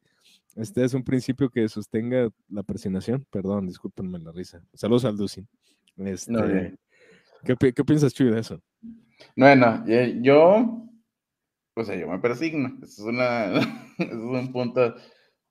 [0.56, 3.26] Este es un principio que sostenga la presinación.
[3.30, 4.62] Perdón, discúlpenme la risa.
[4.72, 5.46] Saludos al Ducin.
[5.96, 6.76] Este,
[7.44, 8.60] ¿qué, ¿qué, piensas, Chuy, de eso?
[9.36, 9.84] Bueno,
[10.22, 10.88] yo,
[11.74, 12.78] pues yo me persigno.
[12.82, 13.58] es, una,
[13.98, 14.94] es un punto,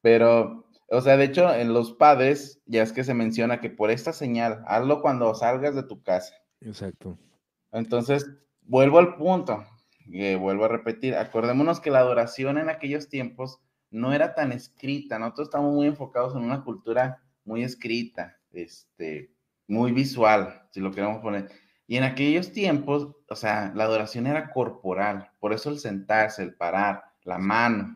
[0.02, 3.92] pero o sea, de hecho, en los padres ya es que se menciona que por
[3.92, 6.36] esta señal, hazlo cuando salgas de tu casa.
[6.62, 7.18] Exacto.
[7.72, 8.30] Entonces,
[8.62, 9.66] vuelvo al punto,
[10.12, 15.20] que vuelvo a repetir, acordémonos que la adoración en aquellos tiempos no era tan escrita,
[15.20, 19.32] nosotros estamos muy enfocados en una cultura muy escrita, este,
[19.68, 21.50] muy visual, si lo queremos poner.
[21.86, 26.56] Y en aquellos tiempos, o sea, la adoración era corporal, por eso el sentarse, el
[26.56, 27.96] parar, la mano,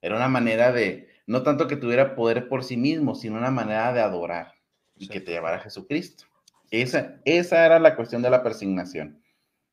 [0.00, 3.90] era una manera de, no tanto que tuviera poder por sí mismo, sino una manera
[3.94, 4.52] de adorar
[4.94, 6.24] y que te llevara a Jesucristo.
[6.70, 9.22] Esa, esa era la cuestión de la persignación.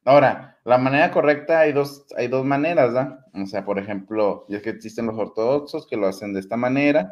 [0.06, 3.26] Ahora, la manera correcta hay dos, hay dos maneras, ¿verdad?
[3.34, 7.12] O sea, por ejemplo, ya que existen los ortodoxos que lo hacen de esta manera,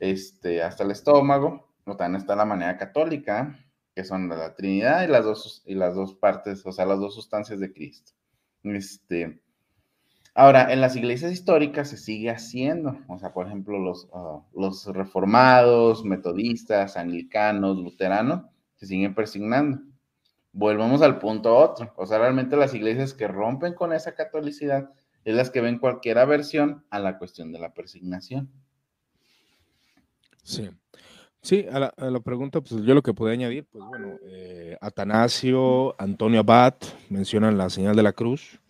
[0.00, 3.56] este, hasta el estómago, o también está la manera católica,
[3.94, 7.14] que son la Trinidad y las dos, y las dos partes, o sea, las dos
[7.14, 8.14] sustancias de Cristo.
[8.64, 9.43] Este,
[10.36, 14.84] Ahora, en las iglesias históricas se sigue haciendo, o sea, por ejemplo, los, ah, los
[14.86, 18.42] reformados, metodistas, anglicanos, luteranos,
[18.74, 19.78] se siguen persignando.
[20.52, 24.90] Volvemos al punto otro, o sea, realmente las iglesias que rompen con esa catolicidad
[25.24, 28.50] es las que ven cualquier aversión a la cuestión de la persignación.
[30.42, 30.68] Sí.
[31.42, 36.40] Sí, a la, pregunta, pues yo lo que puedo añadir, pues bueno, eh, Atanasio, Antonio
[36.40, 36.74] Abad
[37.10, 38.60] mencionan la señal de la cruz.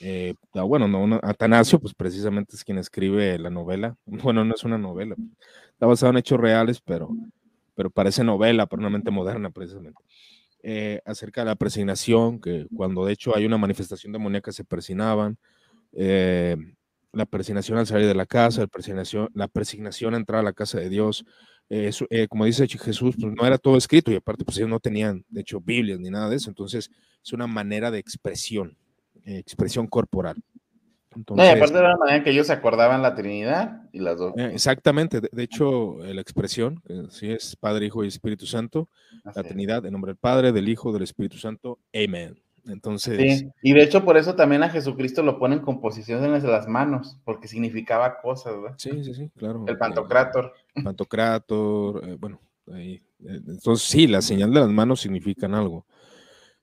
[0.00, 3.96] Eh, ah, bueno, no, Atanasio, pues precisamente es quien escribe la novela.
[4.06, 5.14] Bueno, no es una novela,
[5.72, 7.10] está basado en hechos reales, pero,
[7.74, 10.02] pero parece novela, pero una mente moderna, precisamente.
[10.62, 15.38] Eh, acerca de la presignación, que cuando de hecho hay una manifestación demoníaca se persinaban,
[17.12, 20.52] la presignación al salir de la casa, la presignación, la presignación a entrar a la
[20.52, 21.24] casa de Dios,
[21.68, 24.80] eh, eh, como dice Jesús, pues no era todo escrito y aparte pues ellos no
[24.80, 26.90] tenían, de hecho, Biblias ni nada de eso, entonces
[27.24, 28.89] es una manera de expresión, eh,
[29.24, 30.36] expresión corporal.
[31.14, 34.34] no, y aparte de la manera que ellos se acordaban la Trinidad y las dos.
[34.36, 38.88] exactamente, de, hecho, la expresión, que sí es Padre, Hijo y Espíritu Santo,
[39.34, 42.36] la Trinidad, en nombre del Padre, del Hijo, del Espíritu Santo, amén.
[42.66, 43.46] Entonces.
[43.62, 47.18] y de hecho, por eso también a Jesucristo lo ponen con posiciones de las manos,
[47.24, 48.74] porque significaba cosas, ¿verdad?
[48.78, 49.64] Sí, sí, sí, claro.
[49.66, 50.52] El pantocrátor.
[50.82, 52.40] pantocrátor, eh, bueno,
[52.72, 53.02] ahí.
[53.24, 55.86] Eh, entonces sí, la señal de las manos significan algo.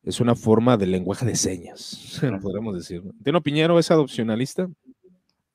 [0.07, 3.03] Es una forma de lenguaje de señas, podríamos decir.
[3.25, 4.69] ¿Tiene Piñero es adopcionalista?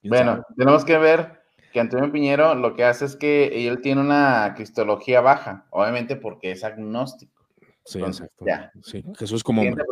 [0.02, 1.40] Bueno, tenemos que ver
[1.72, 6.50] que Antonio Piñero lo que hace es que él tiene una cristología baja, obviamente porque
[6.50, 7.46] es agnóstico.
[7.86, 8.44] Sí, exacto.
[8.82, 9.84] Sí, Jesús como hombre.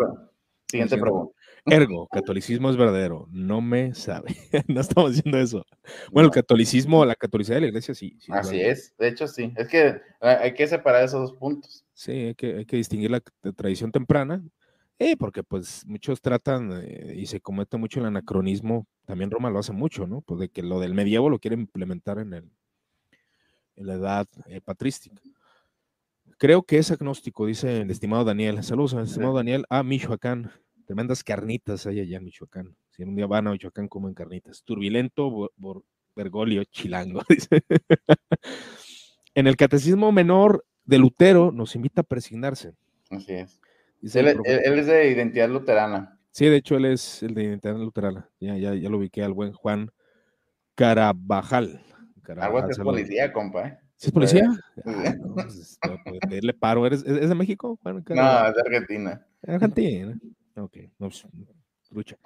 [0.66, 1.34] Siguiente pregunta.
[1.64, 3.28] Ergo, catolicismo es verdadero.
[3.30, 4.36] No me sabe.
[4.68, 5.64] no estamos diciendo eso.
[6.12, 8.18] Bueno, el catolicismo, la catolicidad de la iglesia sí.
[8.28, 8.94] Así es.
[8.98, 9.54] De hecho, sí.
[9.56, 11.86] Es que hay que separar esos dos puntos.
[12.00, 13.20] Sí, hay que, hay que distinguir la
[13.54, 14.42] tradición temprana.
[14.98, 18.86] Eh, porque pues muchos tratan eh, y se comete mucho el anacronismo.
[19.04, 20.22] También Roma lo hace mucho, ¿no?
[20.22, 22.50] Pues de que lo del medievo lo quiere implementar en, el,
[23.76, 25.20] en la edad eh, patrística.
[26.38, 28.62] Creo que es agnóstico, dice el estimado Daniel.
[28.62, 30.50] Saludos, estimado Daniel, a Michoacán.
[30.86, 32.76] Tremendas carnitas hay allá en Michoacán.
[32.88, 34.62] Si un día van a Michoacán, comen carnitas.
[34.64, 35.52] Turbulento,
[36.16, 37.62] Bergoglio, chilango, dice.
[39.34, 42.74] en el catecismo menor de Lutero nos invita a presignarse.
[43.10, 43.60] Así es.
[44.14, 46.18] él, es de identidad luterana.
[46.32, 48.28] Sí, de hecho, él es el de identidad luterana.
[48.40, 49.92] Ya, ya, ya lo ubiqué al buen Juan
[50.74, 51.80] Carabajal.
[52.22, 53.68] Carabajal Algo es policía, compa.
[53.68, 53.78] ¿eh?
[54.00, 54.50] es policía?
[54.84, 55.78] Ah, no, pues,
[56.28, 56.86] pedirle paro.
[56.88, 57.78] ¿Es, de México?
[57.84, 58.04] no, es
[58.54, 59.26] de Argentina.
[59.46, 60.18] Argentina.
[60.56, 61.24] Ok, no, pues,
[61.90, 62.16] lucha.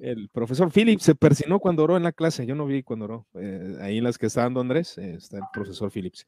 [0.00, 2.46] El profesor Phillips se persinó cuando oró en la clase.
[2.46, 3.26] Yo no vi cuando oró.
[3.34, 6.26] Eh, ahí en las que está dando Andrés, eh, está el profesor Phillips.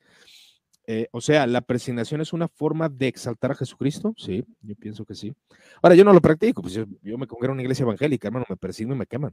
[0.92, 4.12] Eh, o sea, la presignación es una forma de exaltar a Jesucristo.
[4.16, 5.32] Sí, yo pienso que sí.
[5.80, 6.84] Ahora, yo no lo practico, pues yo,
[7.16, 9.32] me congrego en una iglesia evangélica, hermano, me persigno y me queman.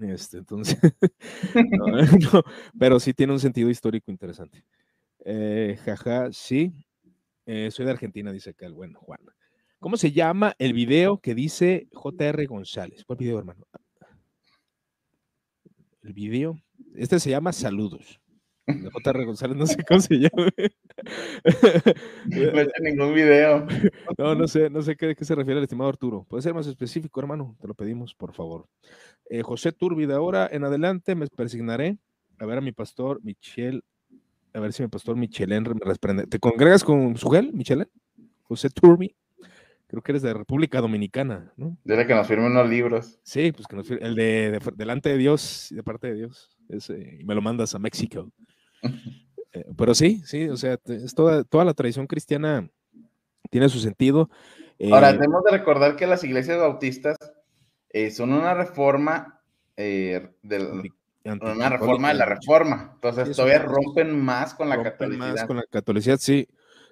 [0.00, 0.76] Este, entonces,
[2.80, 4.64] pero sí tiene un sentido histórico interesante.
[5.24, 6.72] Eh, jaja, sí.
[7.46, 9.20] Eh, soy de Argentina, dice acá el buen Juan.
[9.78, 13.04] ¿Cómo se llama el video que dice JR González?
[13.04, 13.68] ¿Cuál video, hermano?
[16.02, 16.60] El video.
[16.96, 18.20] Este se llama Saludos.
[18.66, 20.50] JR González, no sé cómo se llama.
[22.26, 23.66] No he hecho ningún video.
[24.18, 26.24] No, no sé, no sé qué, qué se refiere el estimado Arturo.
[26.28, 27.56] Puede ser más específico, hermano.
[27.60, 28.66] Te lo pedimos, por favor.
[29.28, 31.98] Eh, José Turbi, de ahora en adelante me persignaré
[32.38, 33.84] a ver a mi pastor Michel,
[34.52, 36.26] a ver si mi pastor Michelén me responde.
[36.26, 37.88] ¿Te congregas con Sugel, Michelén?
[38.42, 39.14] José Turbi.
[39.88, 41.78] Creo que eres de República Dominicana, ¿no?
[41.84, 43.20] Dile que nos firme unos libros.
[43.22, 46.50] Sí, pues que nos firme, el de, delante de Dios y de parte de Dios.
[46.68, 48.28] y me lo mandas a México.
[49.52, 52.68] Eh, pero sí, sí, o sea, es toda, toda la tradición cristiana
[53.50, 54.30] tiene su sentido.
[54.92, 57.16] Ahora, eh, tenemos de recordar que las iglesias bautistas
[57.90, 59.40] eh, son una reforma
[59.76, 60.30] eh,
[61.24, 62.92] una reforma de la reforma.
[62.94, 65.34] Entonces todavía rompen más con la catolicidad.
[65.34, 66.46] Más con la catolicidad, sí.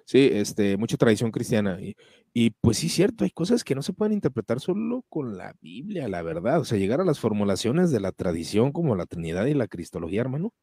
[0.07, 1.81] Sí, este, mucha tradición cristiana.
[1.81, 1.95] Y,
[2.31, 6.07] y pues sí, cierto, hay cosas que no se pueden interpretar solo con la Biblia,
[6.07, 6.59] la verdad.
[6.59, 10.21] O sea, llegar a las formulaciones de la tradición como la Trinidad y la Cristología,
[10.21, 10.53] hermano.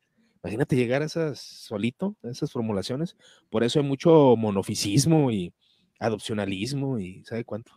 [0.43, 3.16] Imagínate llegar a esas solito, a esas formulaciones.
[3.49, 5.55] Por eso hay mucho monofisismo y
[6.01, 7.72] adopcionalismo y ¿sabe cuánto?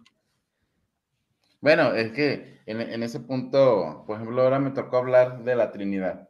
[1.61, 6.29] Bueno, es que en, ese punto, por ejemplo, ahora me tocó hablar de la Trinidad.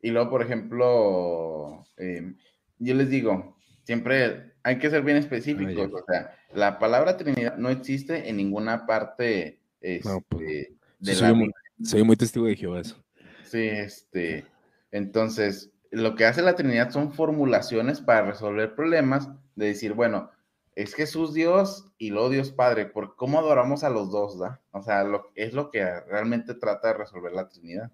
[0.00, 2.36] Y luego, por ejemplo, em,
[2.78, 5.90] yo les digo, siempre hay que ser bien específicos.
[5.92, 10.68] o sea, la palabra Trinidad no existe en ninguna parte este, pues,
[10.98, 11.50] de la muy,
[11.82, 13.02] soy muy testigo de Jehová eso.
[13.44, 14.46] Sí, este.
[14.94, 20.30] Entonces, lo que hace la Trinidad son formulaciones para resolver problemas, de decir, bueno,
[20.76, 24.60] es Jesús Dios y lo Dios Padre, por cómo adoramos a los dos, ¿da?
[24.70, 27.90] O sea, lo, es lo que realmente trata de resolver la Trinidad,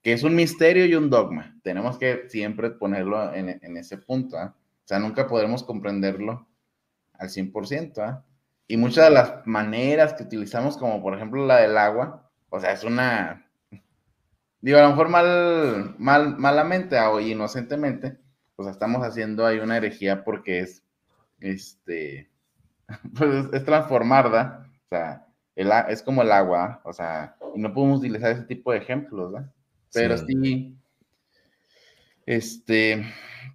[0.00, 1.54] que es un misterio y un dogma.
[1.62, 4.56] Tenemos que siempre ponerlo en, ese punto, ¿ah?
[4.56, 6.48] O sea, nunca podremos comprenderlo
[7.12, 8.24] al 100%, ¿ah?
[8.66, 12.72] Y muchas de las maneras que utilizamos, como por ejemplo la del agua, o sea,
[12.72, 13.41] es una,
[14.62, 18.16] digo, a lo mejor mal, mal, malamente o inocentemente,
[18.56, 20.82] pues estamos haciendo ahí una herejía porque es
[21.40, 22.30] este,
[23.18, 24.26] pues es transformar.
[24.26, 28.72] O sea, el, es como el agua, o sea, y no podemos utilizar ese tipo
[28.72, 29.34] de ejemplos.
[29.92, 30.74] Pero sí.
[32.24, 33.04] este,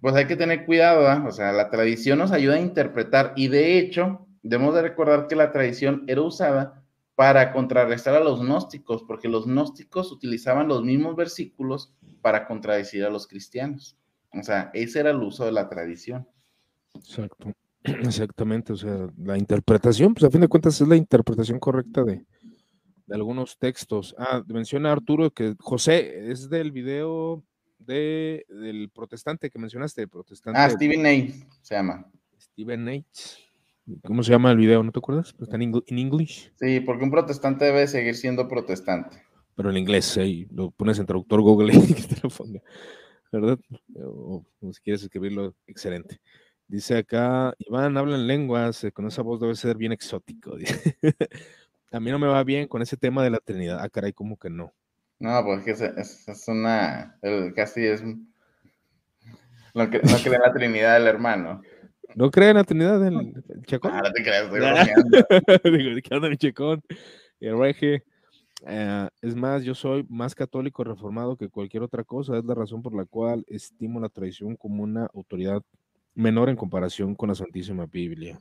[0.00, 1.26] pues hay que tener cuidado.
[1.26, 5.36] O sea, la tradición nos ayuda a interpretar y de hecho, debemos de recordar que
[5.36, 6.84] la tradición era usada
[7.18, 11.92] para contrarrestar a los gnósticos, porque los gnósticos utilizaban los mismos versículos
[12.22, 13.98] para contradecir a los cristianos.
[14.32, 16.28] O sea, ese era el uso de la tradición.
[16.94, 17.52] Exacto.
[17.82, 22.24] Exactamente, o sea, la interpretación, pues a fin de cuentas es la interpretación correcta de,
[23.10, 24.14] algunos textos.
[24.16, 27.42] Ah, menciona Arturo que José es del video
[27.80, 30.60] de, del protestante que mencionaste, protestante.
[30.60, 32.08] Ah, Stephen Nates se llama.
[32.38, 33.47] Stephen Nates.
[34.04, 34.82] ¿Cómo se llama el video?
[34.82, 35.34] ¿No te acuerdas?
[35.40, 36.52] ¿Está en, inglés?
[36.58, 39.22] Sí, porque un protestante debe seguir siendo protestante.
[39.54, 42.60] Pero en inglés, ahí lo pones en traductor Google y que te lo ponga,
[43.32, 43.58] ¿verdad?
[44.04, 46.20] O, o si quieres escribirlo, excelente.
[46.68, 50.54] Dice acá, Iván, hablan lenguas, eh, con esa voz debe ser bien exótico.
[51.92, 53.78] a mí no me va bien con ese tema de la Trinidad.
[53.80, 54.74] Ah, caray, ¿cómo que no?
[55.18, 57.18] No, porque es, es, una,
[57.56, 58.04] casi es,
[59.74, 61.62] no, cree en la Trinidad del hermano.
[62.14, 63.34] ¿No cree en la Trinidad del
[63.66, 63.92] Chacón?
[63.94, 66.82] Ah, no te creas, estoy Digo, ¿qué onda mi Chacón?
[67.40, 68.02] El Reje.
[68.66, 72.38] Eh, es más, yo soy más católico reformado que cualquier otra cosa.
[72.38, 75.62] Es la razón por la cual estimo la tradición como una autoridad
[76.14, 78.38] menor en comparación con la Santísima Biblia.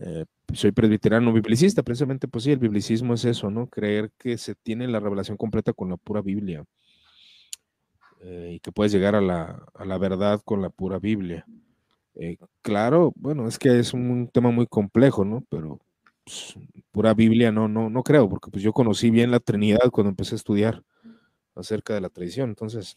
[0.00, 3.66] Eh, soy presbiterano biblicista, precisamente, pues sí, el biblicismo es eso, ¿no?
[3.66, 6.64] Creer que se tiene la revelación completa con la pura Biblia
[8.20, 11.44] eh, y que puedes llegar a la, verdad con la pura Biblia.
[12.18, 15.44] Eh, claro, bueno, es que es un, tema muy complejo, ¿no?
[15.48, 15.78] Pero
[16.24, 16.56] pues,
[16.90, 20.34] pura Biblia no, no, no creo, porque pues yo conocí bien la Trinidad cuando empecé
[20.34, 20.82] a estudiar
[21.54, 22.96] acerca de la tradición, entonces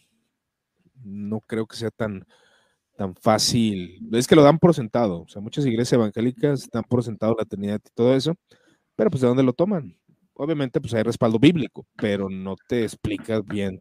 [1.03, 2.26] no creo que sea tan,
[2.97, 3.99] tan fácil.
[4.11, 5.22] Es que lo dan por sentado.
[5.22, 8.36] O sea, muchas iglesias evangélicas dan por sentado la Trinidad y todo eso,
[8.95, 9.95] pero pues ¿de dónde lo toman?
[10.34, 13.78] Obviamente, pues hay respaldo bíblico, pero no te explicas bien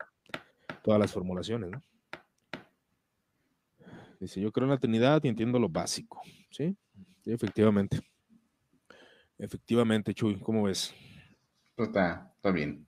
[0.83, 1.83] todas las formulaciones, ¿no?
[4.21, 6.77] Dice, yo creo en la Trinidad y entiendo lo básico, ¿sí?
[7.25, 8.01] Sí, efectivamente.
[9.39, 10.95] Efectivamente, Chuy, ¿cómo ves?
[11.75, 12.87] Pues está, está bien.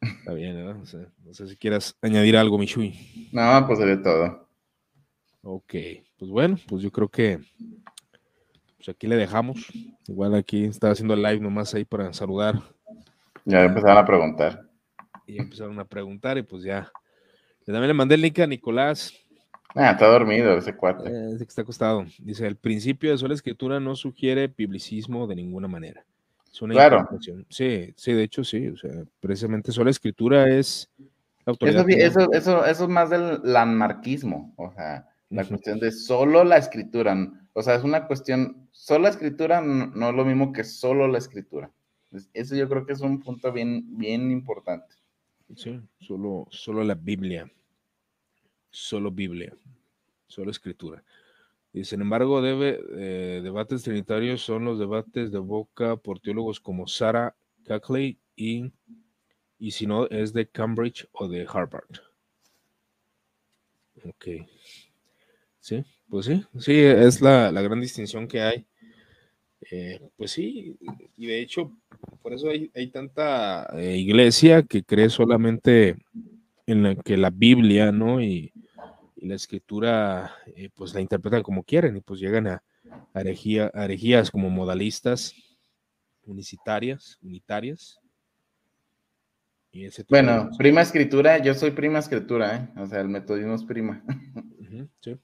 [0.00, 0.76] Está bien, ¿verdad?
[0.76, 3.28] no sé si quieras añadir algo, mi Chuy.
[3.32, 4.48] No, pues sería todo.
[5.42, 5.74] Ok,
[6.16, 7.40] pues bueno, pues yo creo que
[8.76, 9.66] pues aquí le dejamos.
[10.06, 12.62] Igual aquí estaba haciendo el live nomás ahí para saludar.
[13.44, 14.68] Ya empezaron a preguntar.
[15.26, 16.92] Y empezaron a preguntar y pues ya.
[17.66, 19.12] También le mandé el link a Nicolás.
[19.74, 21.08] Ah, está dormido ese cuate.
[21.08, 22.06] Eh, está acostado.
[22.18, 26.04] Dice, el principio de sola escritura no sugiere biblicismo de ninguna manera.
[26.50, 27.08] Es una claro.
[27.50, 28.68] Sí, sí, de hecho sí.
[28.68, 28.90] O sea,
[29.20, 30.90] precisamente sola escritura es
[31.44, 31.88] la autoridad.
[31.88, 34.54] Eso, eso, eso, eso es más del lanmarquismo.
[34.56, 37.30] O sea, la cuestión de solo la escritura.
[37.52, 41.18] O sea, es una cuestión, solo la escritura no, es lo mismo que solo la
[41.18, 41.70] escritura.
[42.32, 44.94] Eso yo creo que es un punto bien, bien importante.
[45.54, 47.50] Sí, solo, solo la Biblia.
[48.70, 49.54] Solo Biblia.
[50.26, 51.02] Solo escritura.
[51.72, 56.86] Y sin embargo, debe, eh, debates trinitarios son los debates de boca por teólogos como
[56.86, 58.72] Sarah Cackley y,
[59.58, 62.00] y si no, es de Cambridge o de Harvard.
[64.04, 64.26] Ok.
[65.60, 68.66] Sí, pues sí, sí, es la, gran distinción que hay.
[69.70, 70.78] Eh, pues sí,
[71.16, 71.76] y de hecho,
[72.22, 75.96] por eso hay, tanta eh, iglesia que cree solamente
[76.66, 78.22] en la, que la Biblia, ¿no?
[78.22, 78.52] Y,
[79.22, 82.62] la escritura, eh, pues la interpretan como quieren y pues llegan a,
[83.14, 85.34] herejías como modalistas,
[86.24, 88.00] unicitarias, unitarias.
[90.08, 92.80] bueno, prima escritura, yo soy prima escritura, ¿eh?
[92.80, 94.02] O sea, el metodismo es prima.
[95.00, 95.18] sí.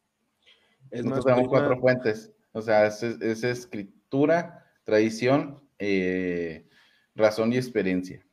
[0.91, 2.33] Nosotros tenemos cuatro fuentes.
[2.53, 6.69] O sea, es, escritura, tradición, eh,
[7.15, 8.25] razón y experiencia.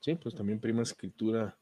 [0.00, 1.58] Sí, pues también prima escritura.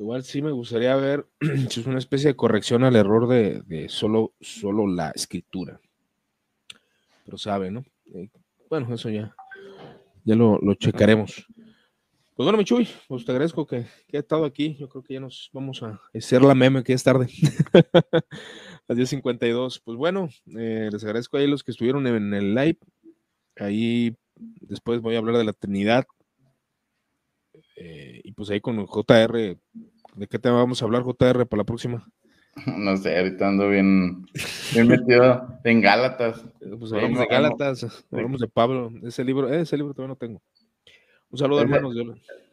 [0.00, 1.26] Igual sí me gustaría ver
[1.68, 5.78] si es una especie de corrección al error de, solo, solo la escritura.
[7.26, 7.84] Pero sabe, ¿no?
[8.14, 8.30] Eh,
[8.70, 9.36] bueno, eso ya,
[10.24, 11.46] ya lo, lo checaremos.
[12.34, 14.74] Pues bueno, Michuy, pues te agradezco que, que he estado aquí.
[14.76, 17.26] Yo creo que ya nos vamos a hacer la meme, que es tarde.
[18.88, 19.82] a 10.52.
[19.84, 22.78] Pues bueno, eh, les agradezco a los que estuvieron en el live.
[23.56, 26.06] Ahí después voy a hablar de la Trinidad.
[27.76, 29.58] Eh, y pues ahí con JR,
[30.20, 32.06] ¿de qué tema vamos a hablar, JR, para la próxima?
[32.76, 34.26] No sé, ahorita ando bien,
[34.74, 36.44] bien metido en Gálatas.
[36.78, 38.92] Pues hablamos de Gálatas, hablamos de Pablo.
[39.04, 40.42] Ese libro, ese libro todavía no tengo.
[41.30, 41.94] Un saludo, hermanos.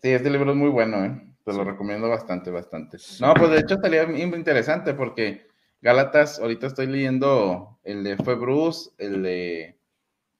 [0.01, 1.35] Sí, este libro es muy bueno, ¿eh?
[1.43, 2.97] Te lo recomiendo bastante, bastante.
[3.19, 5.47] No, pues de hecho estaría interesante porque
[5.81, 9.79] Gálatas, ahorita estoy leyendo el de Fue Bruce, el de.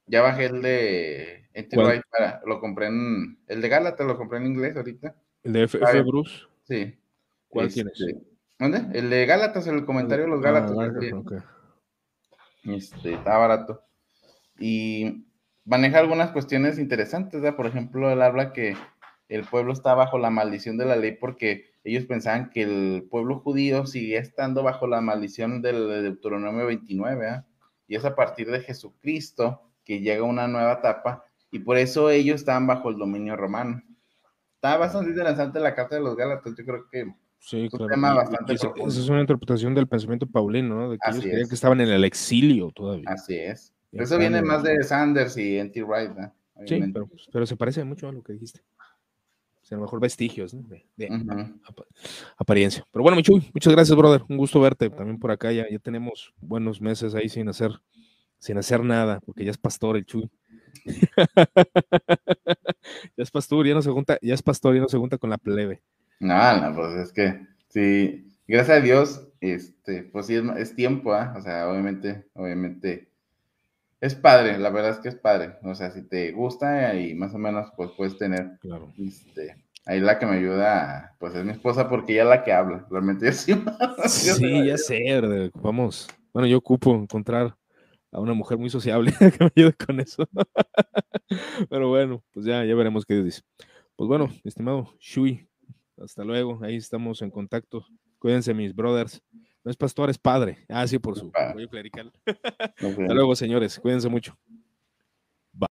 [0.05, 1.49] Ya bajé el de.
[2.11, 3.39] Para, lo compré en.
[3.47, 5.15] El de Gálatas lo compré en inglés ahorita.
[5.43, 6.45] ¿El de Bruce?
[6.63, 6.95] Sí.
[7.57, 7.99] ¿Cuál tienes?
[7.99, 8.21] Este,
[8.59, 8.97] ¿Dónde?
[8.97, 10.77] El de Gálatas, el comentario de los ah, Gálatas.
[12.63, 13.81] Este, está barato.
[14.59, 15.25] Y
[15.65, 17.57] maneja algunas cuestiones interesantes, ¿verdad?
[17.57, 18.75] Por ejemplo, él habla que
[19.29, 23.39] el pueblo está bajo la maldición de la ley porque ellos pensaban que el pueblo
[23.39, 27.43] judío sigue estando bajo la maldición del Deuteronomio 29, ¿eh?
[27.87, 32.41] y es a partir de Jesucristo que llega una nueva etapa, y por eso ellos
[32.41, 33.81] estaban bajo el dominio romano.
[34.55, 37.93] Está bastante interesante la carta de los Gálatas, yo creo que Sí, claro.
[38.47, 40.91] esa es una interpretación del pensamiento paulino, ¿no?
[40.91, 43.05] De que ellos creían que estaban en el exilio todavía.
[43.07, 43.73] Así es.
[43.91, 45.83] Eso viene más de Sanders y N.T.
[45.83, 46.33] Wright, ¿no?
[46.65, 46.81] Sí,
[47.31, 48.61] pero, se parece mucho a lo que dijiste.
[49.61, 50.67] O sea, a lo mejor vestigios ¿no?
[50.67, 51.11] de,
[52.37, 52.85] apariencia.
[52.91, 54.23] Pero bueno, Michuy, muchas gracias, brother.
[54.27, 55.51] Un gusto verte también por acá.
[55.51, 57.71] Ya, ya tenemos buenos meses ahí sin hacer,
[58.39, 60.29] sin hacer nada, porque ya es pastor el Chuy.
[63.17, 65.29] ya es pastor, ya no se junta, ya es pastor, ya no se junta con
[65.29, 65.83] la plebe.
[66.19, 71.35] No, no, pues es que sí, gracias a Dios, este, pues sí es, tiempo, ¿ah?
[71.37, 73.09] O sea, obviamente, obviamente
[73.99, 75.55] es padre, la verdad es que es padre.
[75.63, 78.57] O sea, si te gusta y más o menos, pues puedes tener.
[78.61, 78.93] Claro.
[78.97, 79.55] Este,
[79.85, 82.85] ahí la que me ayuda, pues es mi esposa porque ella es la que habla.
[82.89, 83.53] Realmente sí.
[84.07, 86.07] Sí, ya sé, vamos.
[86.33, 87.55] Bueno, yo ocupo encontrar
[88.11, 90.27] a una mujer muy sociable que me ayude con eso.
[91.69, 93.41] Pero bueno, pues ya, ya veremos qué dice.
[93.95, 95.46] Pues bueno, estimado Shui,
[95.99, 96.59] hasta luego.
[96.63, 97.85] Ahí estamos en contacto.
[98.19, 99.21] Cuídense, mis brothers.
[99.63, 100.65] No es pastor, es padre.
[100.69, 102.11] Ah, sí, por su apoyo clerical.
[102.25, 103.79] Hasta luego, señores.
[103.79, 104.37] Cuídense mucho.